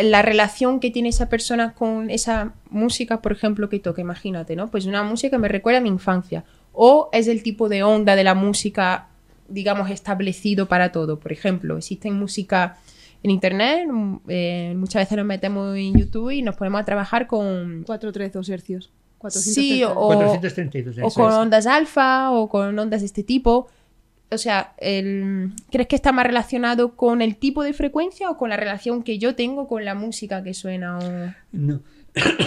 [0.03, 4.01] la relación que tiene esa persona con esa música, por ejemplo, que toca?
[4.01, 4.69] Imagínate, ¿no?
[4.69, 6.43] Pues una música me recuerda a mi infancia.
[6.73, 9.07] O es el tipo de onda de la música,
[9.49, 11.19] digamos, establecido para todo.
[11.19, 12.77] Por ejemplo, existe música
[13.23, 17.27] en internet, mm, eh, muchas veces nos metemos en YouTube y nos ponemos a trabajar
[17.27, 17.83] con...
[17.85, 18.91] 432 hercios.
[19.29, 19.93] Sí, 432.
[19.95, 23.67] o- 432 o eso con ondas alfa o con ondas de este tipo.
[24.33, 28.49] O sea, el- ¿crees que está más relacionado con el tipo de frecuencia o con
[28.49, 31.81] la relación que yo tengo con la música que suena o, No.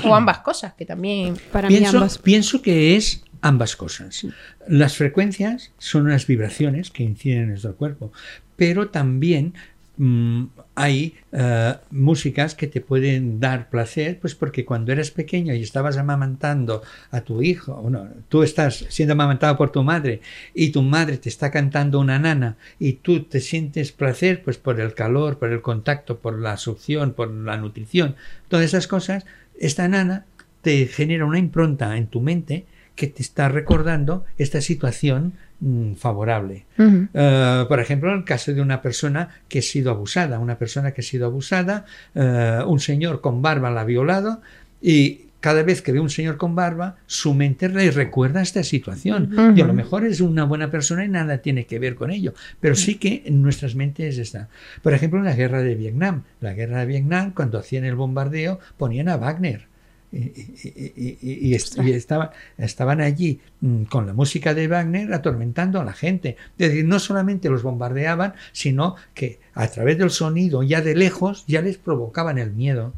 [0.04, 0.72] o ambas cosas?
[0.74, 1.34] Que también...
[1.52, 2.18] Para mí Pienso, ambas.
[2.18, 4.26] pienso que es ambas cosas.
[4.66, 8.10] Las frecuencias son unas vibraciones que inciden en nuestro cuerpo,
[8.56, 9.52] pero también
[9.96, 10.44] mm,
[10.74, 15.96] hay eh, músicas que te pueden dar placer, pues porque cuando eres pequeño y estabas
[15.96, 20.20] amamantando a tu hijo, bueno, tú estás siendo amamantado por tu madre
[20.54, 24.80] y tu madre te está cantando una nana y tú te sientes placer, pues por
[24.80, 28.16] el calor, por el contacto, por la succión, por la nutrición,
[28.48, 29.24] todas esas cosas,
[29.58, 30.26] esta nana
[30.62, 36.64] te genera una impronta en tu mente que te está recordando esta situación mm, favorable.
[36.78, 40.92] Eh, por ejemplo, en el caso de una persona que ha sido abusada, una persona
[40.92, 41.84] que ha sido abusada,
[42.14, 44.40] eh, un señor con barba la ha violado
[44.80, 49.54] y cada vez que ve un señor con barba, su mente le recuerda esta situación.
[49.54, 52.32] Y a lo mejor es una buena persona y nada tiene que ver con ello,
[52.60, 54.48] pero sí que en nuestras mentes está.
[54.82, 56.22] Por ejemplo, en la guerra de Vietnam.
[56.40, 59.66] La guerra de Vietnam, cuando hacían el bombardeo, ponían a Wagner.
[60.14, 64.68] Y, y- y- y- y est- y estaba- estaban allí mm, con la música de
[64.68, 66.36] Wagner atormentando a la gente.
[66.58, 71.44] Es decir, no solamente los bombardeaban, sino que a través del sonido, ya de lejos,
[71.48, 72.94] ya les provocaban el miedo.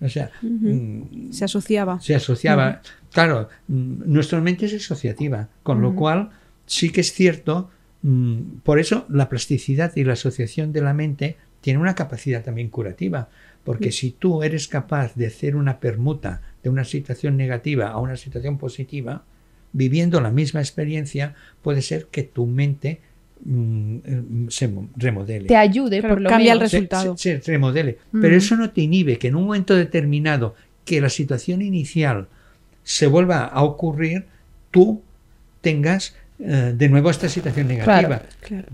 [0.00, 2.00] O sea, mm, Se asociaba.
[2.00, 2.80] se asociaba.
[3.12, 6.30] Claro, mm, nuestra mente es asociativa, con lo cual
[6.66, 7.70] sí que es cierto,
[8.62, 13.28] por eso la plasticidad y la asociación de la mente tiene una capacidad también curativa,
[13.64, 18.16] porque si tú eres capaz de hacer una permuta de una situación negativa a una
[18.16, 19.24] situación positiva,
[19.72, 23.00] viviendo la misma experiencia, puede ser que tu mente
[23.44, 26.70] mm, se mo- remodele Te ayude, Claro, por lo cambia el menos.
[26.70, 27.16] se- resultado.
[27.16, 27.98] Se, se remodele.
[28.20, 30.54] Pero eso no te inhibe que en un momento determinado
[30.84, 32.28] que la situación inicial
[32.82, 34.26] se vuelva a ocurrir,
[34.70, 35.00] tú
[35.62, 38.22] tengas eh, de nuevo esta situación negativa.
[38.40, 38.68] Claro.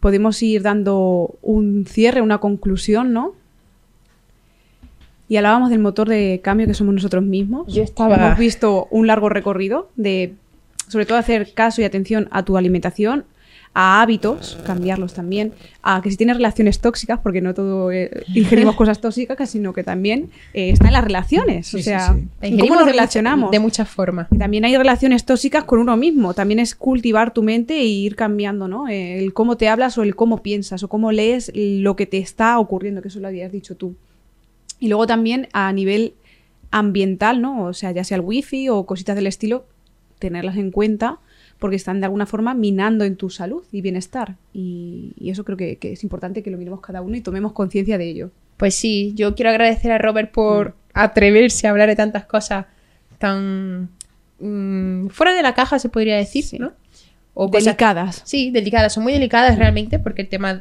[0.00, 3.34] Podemos ir dando un cierre, una conclusión, ¿no?
[5.28, 7.72] Y hablábamos del motor de cambio que somos nosotros mismos.
[7.72, 10.34] Yo estaba- Hemos visto un largo recorrido de,
[10.88, 13.24] sobre todo, hacer caso y atención a tu alimentación,
[13.78, 18.74] a hábitos, cambiarlos también, a que si tienes relaciones tóxicas, porque no todo eh, ingerimos
[18.76, 22.26] cosas tóxicas, sino que también eh, está en las relaciones, o Sí, sí, sea, sí.
[22.40, 23.50] en cómo nos relacionamos.
[23.50, 24.28] de muchas formas.
[24.30, 26.32] Y también hay relaciones tóxicas con uno mismo.
[26.32, 28.88] También es cultivar tu mente e ir cambiando, ¿no?
[28.88, 32.16] Eh, El cómo te hablas o el cómo piensas o cómo lees lo que te
[32.16, 33.94] está ocurriendo, que eso lo habías dicho tú.
[34.78, 36.14] Y luego también a nivel
[36.70, 37.64] ambiental, ¿no?
[37.64, 39.66] O sea, ya sea el wifi o cositas del estilo,
[40.18, 41.18] tenerlas en cuenta
[41.58, 44.36] porque están de alguna forma minando en tu salud y bienestar.
[44.52, 47.52] Y, y eso creo que, que es importante que lo miremos cada uno y tomemos
[47.52, 48.30] conciencia de ello.
[48.58, 52.66] Pues sí, yo quiero agradecer a Robert por atreverse a hablar de tantas cosas
[53.18, 53.88] tan
[54.38, 56.58] mm, fuera de la caja, se podría decir, Sí.
[56.58, 56.72] ¿no?
[57.32, 58.22] O cosas- Delicadas.
[58.24, 60.60] Sí, delicadas, son muy delicadas realmente porque el tema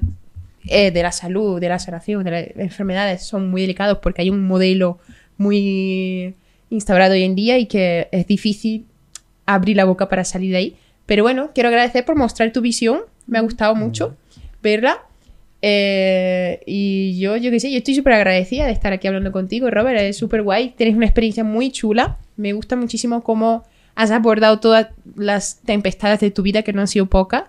[0.67, 4.29] eh, de la salud, de la sanación, de las enfermedades son muy delicados porque hay
[4.29, 4.99] un modelo
[5.37, 6.35] muy
[6.69, 8.85] instaurado hoy en día y que es difícil
[9.45, 10.75] abrir la boca para salir de ahí.
[11.05, 14.15] Pero bueno, quiero agradecer por mostrar tu visión, me ha gustado mucho
[14.63, 15.03] verla.
[15.61, 19.71] Eh, y yo, yo qué sé, yo estoy súper agradecida de estar aquí hablando contigo,
[19.71, 23.63] Robert, es súper guay, tienes una experiencia muy chula, me gusta muchísimo cómo
[23.95, 27.45] has abordado todas las tempestades de tu vida, que no han sido pocas,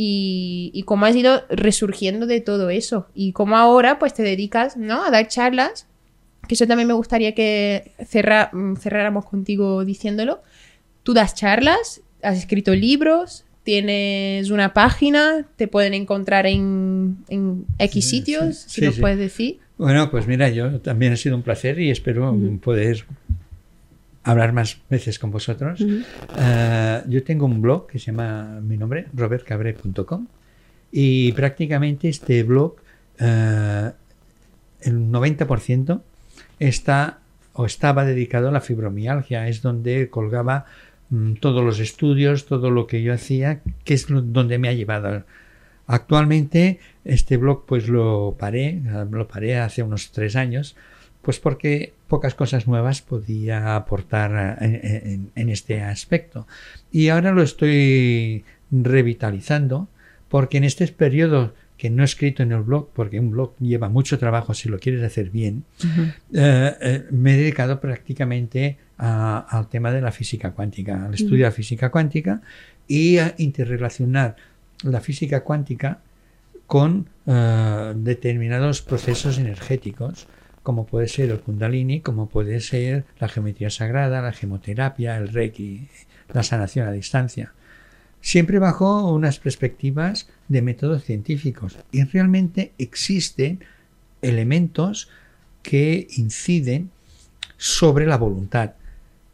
[0.00, 4.76] y, y cómo has ido resurgiendo de todo eso, y cómo ahora pues te dedicas,
[4.76, 5.02] ¿no?
[5.04, 5.88] A dar charlas,
[6.46, 10.40] que eso también me gustaría que cerra- mm, cerráramos contigo diciéndolo.
[11.02, 17.92] Tú das charlas, has escrito libros, tienes una página, te pueden encontrar en, en X
[18.04, 19.58] Sí, sitios, sí, si sí, nos puedes decir.
[19.78, 23.04] Bueno, pues mira, yo también ha sido un placer y espero poder
[24.30, 25.80] hablar más veces con vosotros.
[26.38, 30.26] Eh, yo tengo un blog que se llama mi nombre, robertcabre.com
[30.92, 32.76] y prácticamente este blog,
[33.18, 33.90] eh,
[34.82, 36.00] el 90%
[36.58, 37.18] está
[37.52, 40.66] o estaba dedicado a la fibromialgia, es donde colgaba
[41.10, 44.72] mm, todos los estudios, todo lo que yo hacía, que es lo- donde me ha
[44.74, 45.24] llevado.
[45.86, 48.80] Actualmente este blog pues lo paré,
[49.10, 50.76] lo paré hace unos tres años,
[51.28, 56.46] pues porque pocas cosas nuevas podía aportar eh, en, en este aspecto.
[56.90, 59.88] Y ahora lo estoy revitalizando
[60.30, 63.90] porque en este periodo que no he escrito en el blog, porque un blog lleva
[63.90, 65.64] mucho trabajo si lo quieres hacer bien,
[66.32, 71.44] eh, eh, me he dedicado prácticamente a- al tema de la física cuántica, al estudio
[71.44, 72.40] de la física cuántica
[72.86, 74.36] y a interrelacionar
[74.82, 75.98] la física cuántica
[76.66, 80.26] con eh, determinados procesos energéticos,
[80.68, 85.88] como puede ser el kundalini, como puede ser la geometría sagrada, la gemoterapia, el reiki,
[86.30, 87.54] la sanación a distancia.
[88.20, 91.78] Siempre bajo unas perspectivas de métodos científicos.
[91.90, 93.60] Y realmente existen
[94.20, 95.08] elementos
[95.62, 96.90] que inciden
[97.56, 98.72] sobre la voluntad.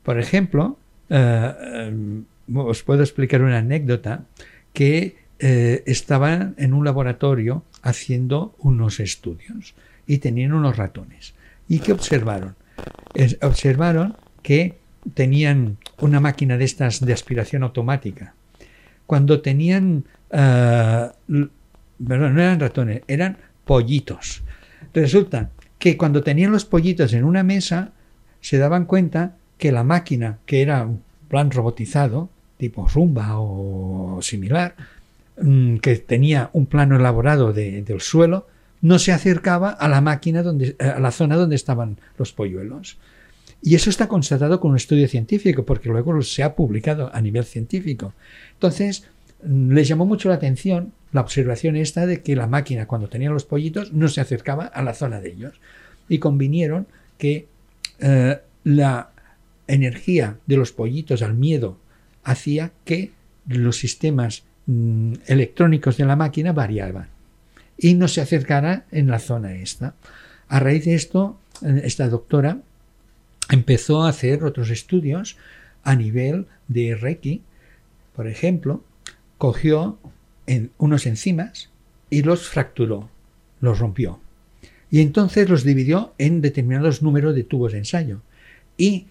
[0.05, 0.78] Por ejemplo,
[1.11, 2.23] eh, eh,
[2.55, 4.24] os puedo explicar una anécdota
[4.73, 9.74] que eh, estaban en un laboratorio haciendo unos estudios
[10.06, 11.35] y tenían unos ratones.
[11.68, 12.55] ¿Y qué observaron?
[13.43, 14.76] Observaron que
[15.14, 18.35] tenían una máquina de estas de aspiración automática.
[19.06, 21.48] Cuando tenían, l-
[22.06, 24.43] perdón, no eran ratones, eran pollitos.
[24.93, 27.93] Resulta que cuando tenían los pollitos en una mesa,
[28.40, 32.28] se daban cuenta que la máquina, que era un plan robotizado,
[32.59, 34.74] tipo Rumba o similar,
[35.40, 38.47] mm, que tenía un plano elaborado de- del suelo,
[38.85, 42.98] no se acercaba a la máquina donde, a la zona donde estaban los polluelos.
[43.62, 47.47] Y eso está constatado con un estudio científico, porque luego se ha publicado a nivel
[47.47, 48.12] científico.
[48.52, 49.09] Entonces,
[49.43, 53.47] les llamó mucho la atención la observación esta de que la máquina, cuando tenía los
[53.47, 55.55] pollitos, no se acercaba a la zona de ellos.
[56.06, 56.86] Y convinieron
[57.16, 57.47] que
[58.01, 59.12] eh, la
[59.66, 61.78] energía de los pollitos al miedo
[62.23, 63.12] hacía que
[63.48, 67.14] los sistemas mm, electrónicos de la máquina variaban
[67.79, 69.95] y no se acercara en la zona esta.
[70.49, 72.59] A raíz de esto, eh, esta doctora
[73.51, 75.37] empezó a hacer otros estudios
[75.83, 77.43] a nivel de Reiki.
[78.15, 78.85] Por ejemplo,
[79.39, 79.99] cogió
[80.79, 81.71] unos enzimas
[82.11, 83.11] y los fracturó,
[83.61, 84.21] los rompió.
[84.91, 88.23] Y entonces los dividió en determinados números de tubos de ensayo.
[88.77, 89.07] Y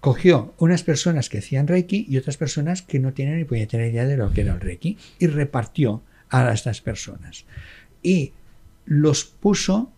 [0.00, 4.04] cogió unas personas que hacían Reiki y otras personas que no tienen ni puñetera idea
[4.04, 7.44] de lo que era el Reiki y repartió a estas personas.
[8.04, 8.32] Y
[8.84, 9.90] los puso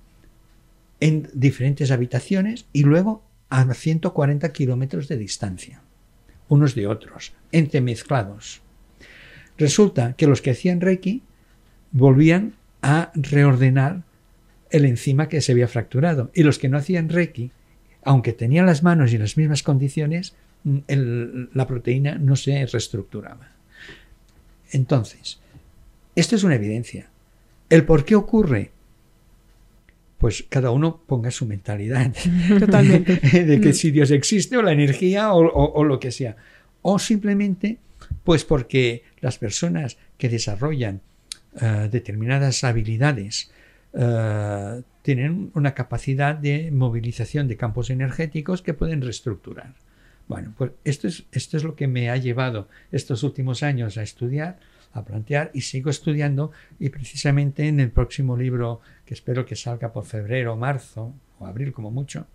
[1.00, 5.82] en diferentes habitaciones y luego a 140 kilómetros de distancia,
[6.48, 8.62] unos de otros, entremezclados.
[9.58, 11.22] Resulta que los que hacían Reiki
[11.92, 14.02] volvían a reordenar
[14.70, 17.50] el enzima que se había fracturado y los que no hacían Reiki,
[18.04, 20.34] aunque tenían las manos y las mismas condiciones,
[20.64, 20.78] mm,
[21.52, 23.52] la proteína no se reestructuraba.
[24.70, 25.40] Entonces,
[26.16, 27.10] Esto es una evidencia.
[27.70, 28.70] ¿El por qué ocurre?
[30.18, 32.12] Pues cada uno ponga su mentalidad
[32.58, 33.16] Totalmente.
[33.44, 33.74] de que Mm.
[33.74, 36.36] si Dios existe o la energía o, o- o lo que sea.
[36.82, 37.78] O simplemente,
[38.24, 41.00] pues porque las personas que desarrollan
[41.60, 43.50] eh, determinadas habilidades
[43.92, 49.74] eh, tienen una capacidad de movilización de campos energéticos que pueden reestructurar.
[50.28, 54.02] Bueno, pues esto es, esto es lo que me ha llevado estos últimos años a
[54.02, 54.58] estudiar,
[54.96, 59.92] a plantear y sigo estudiando y precisamente en el próximo libro que espero que salga
[59.92, 62.26] por febrero marzo o abril como mucho,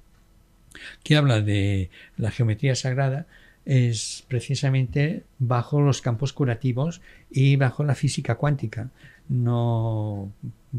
[1.04, 3.28] que habla de la geometría sagrada,
[3.66, 8.90] es precisamente bajo los campos curativos y bajo la física cuántica.
[9.30, 10.32] No,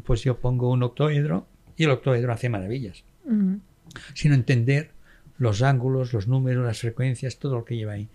[0.05, 1.47] pues yo pongo un octoedro
[1.77, 3.05] y el octoedro hace maravillas,
[4.15, 4.91] sino entender
[5.39, 8.09] los ángulos, los números, las frecuencias, todo lo que lleva ahí.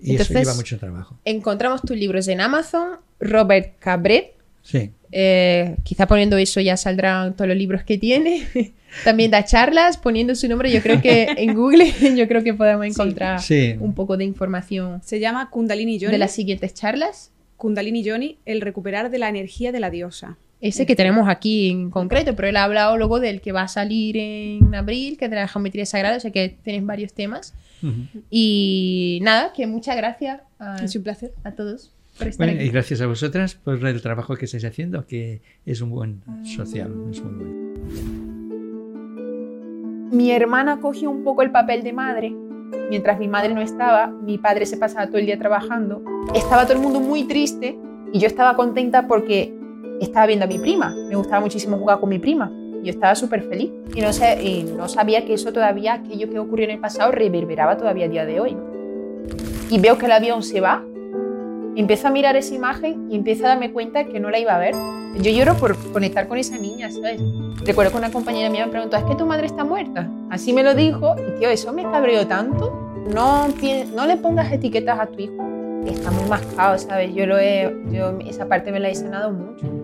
[0.00, 1.18] Y eso lleva mucho trabajo.
[1.24, 4.32] Encontramos tus libros en Amazon, Robert Cabret.
[4.62, 4.90] Sí.
[5.12, 8.46] eh, quizá poniendo eso ya saldrán todos los libros que tiene.
[9.04, 10.70] También da charlas, poniendo su nombre.
[10.72, 13.74] Yo creo que en Google, yo creo que podemos encontrar Sí.
[13.80, 16.12] un poco de información Se llama Kundalini Johnny.
[16.12, 17.30] de las siguientes charlas.
[17.56, 20.38] Kundalini Johnny, el recuperar de la energía de la diosa.
[20.60, 23.68] Ese que tenemos aquí en concreto, pero él ha hablado luego del que va a
[23.68, 27.54] salir en abril, que es de la geometría sagrada, o sea que tienes varios temas.
[28.30, 31.32] Y nada, que muchas gracias a, Es un placer.
[31.44, 35.06] a todos por estar Bueno, y gracias a vosotras por el trabajo que estáis haciendo,
[35.06, 37.64] que es un buen social, es muy bueno.
[40.12, 42.32] Mi hermana cogió un poco el papel de madre.
[42.88, 46.02] Mientras mi madre no estaba, mi padre se pasaba todo el día trabajando.
[46.34, 47.76] Estaba todo el mundo muy triste
[48.12, 49.52] y yo estaba contenta porque
[50.04, 50.94] estaba viendo a mi prima.
[51.08, 52.50] Me gustaba muchísimo jugar con mi prima.
[52.82, 56.38] Yo estaba súper feliz y no, sé, y no sabía que eso todavía, aquello que
[56.38, 58.56] ocurrió en el pasado, reverberaba todavía a día de hoy.
[59.70, 60.84] Y veo que el avión se va,
[61.76, 64.58] empiezo a mirar esa imagen y empiezo a darme cuenta que no la iba a
[64.58, 64.74] ver.
[65.20, 67.22] Yo lloro por conectar con esa niña, ¿sabes?
[67.64, 70.10] Recuerdo que una compañera mía me preguntó, ¿es que tu madre está muerta?
[70.28, 72.72] Así me lo dijo y tío, eso me cabreó tanto.
[73.12, 73.46] No,
[73.94, 75.34] no le pongas etiquetas a tu hijo.
[75.86, 77.14] Está muy mascado, ¿sabes?
[77.14, 79.66] Yo, lo he, yo esa parte me la he sanado mucho.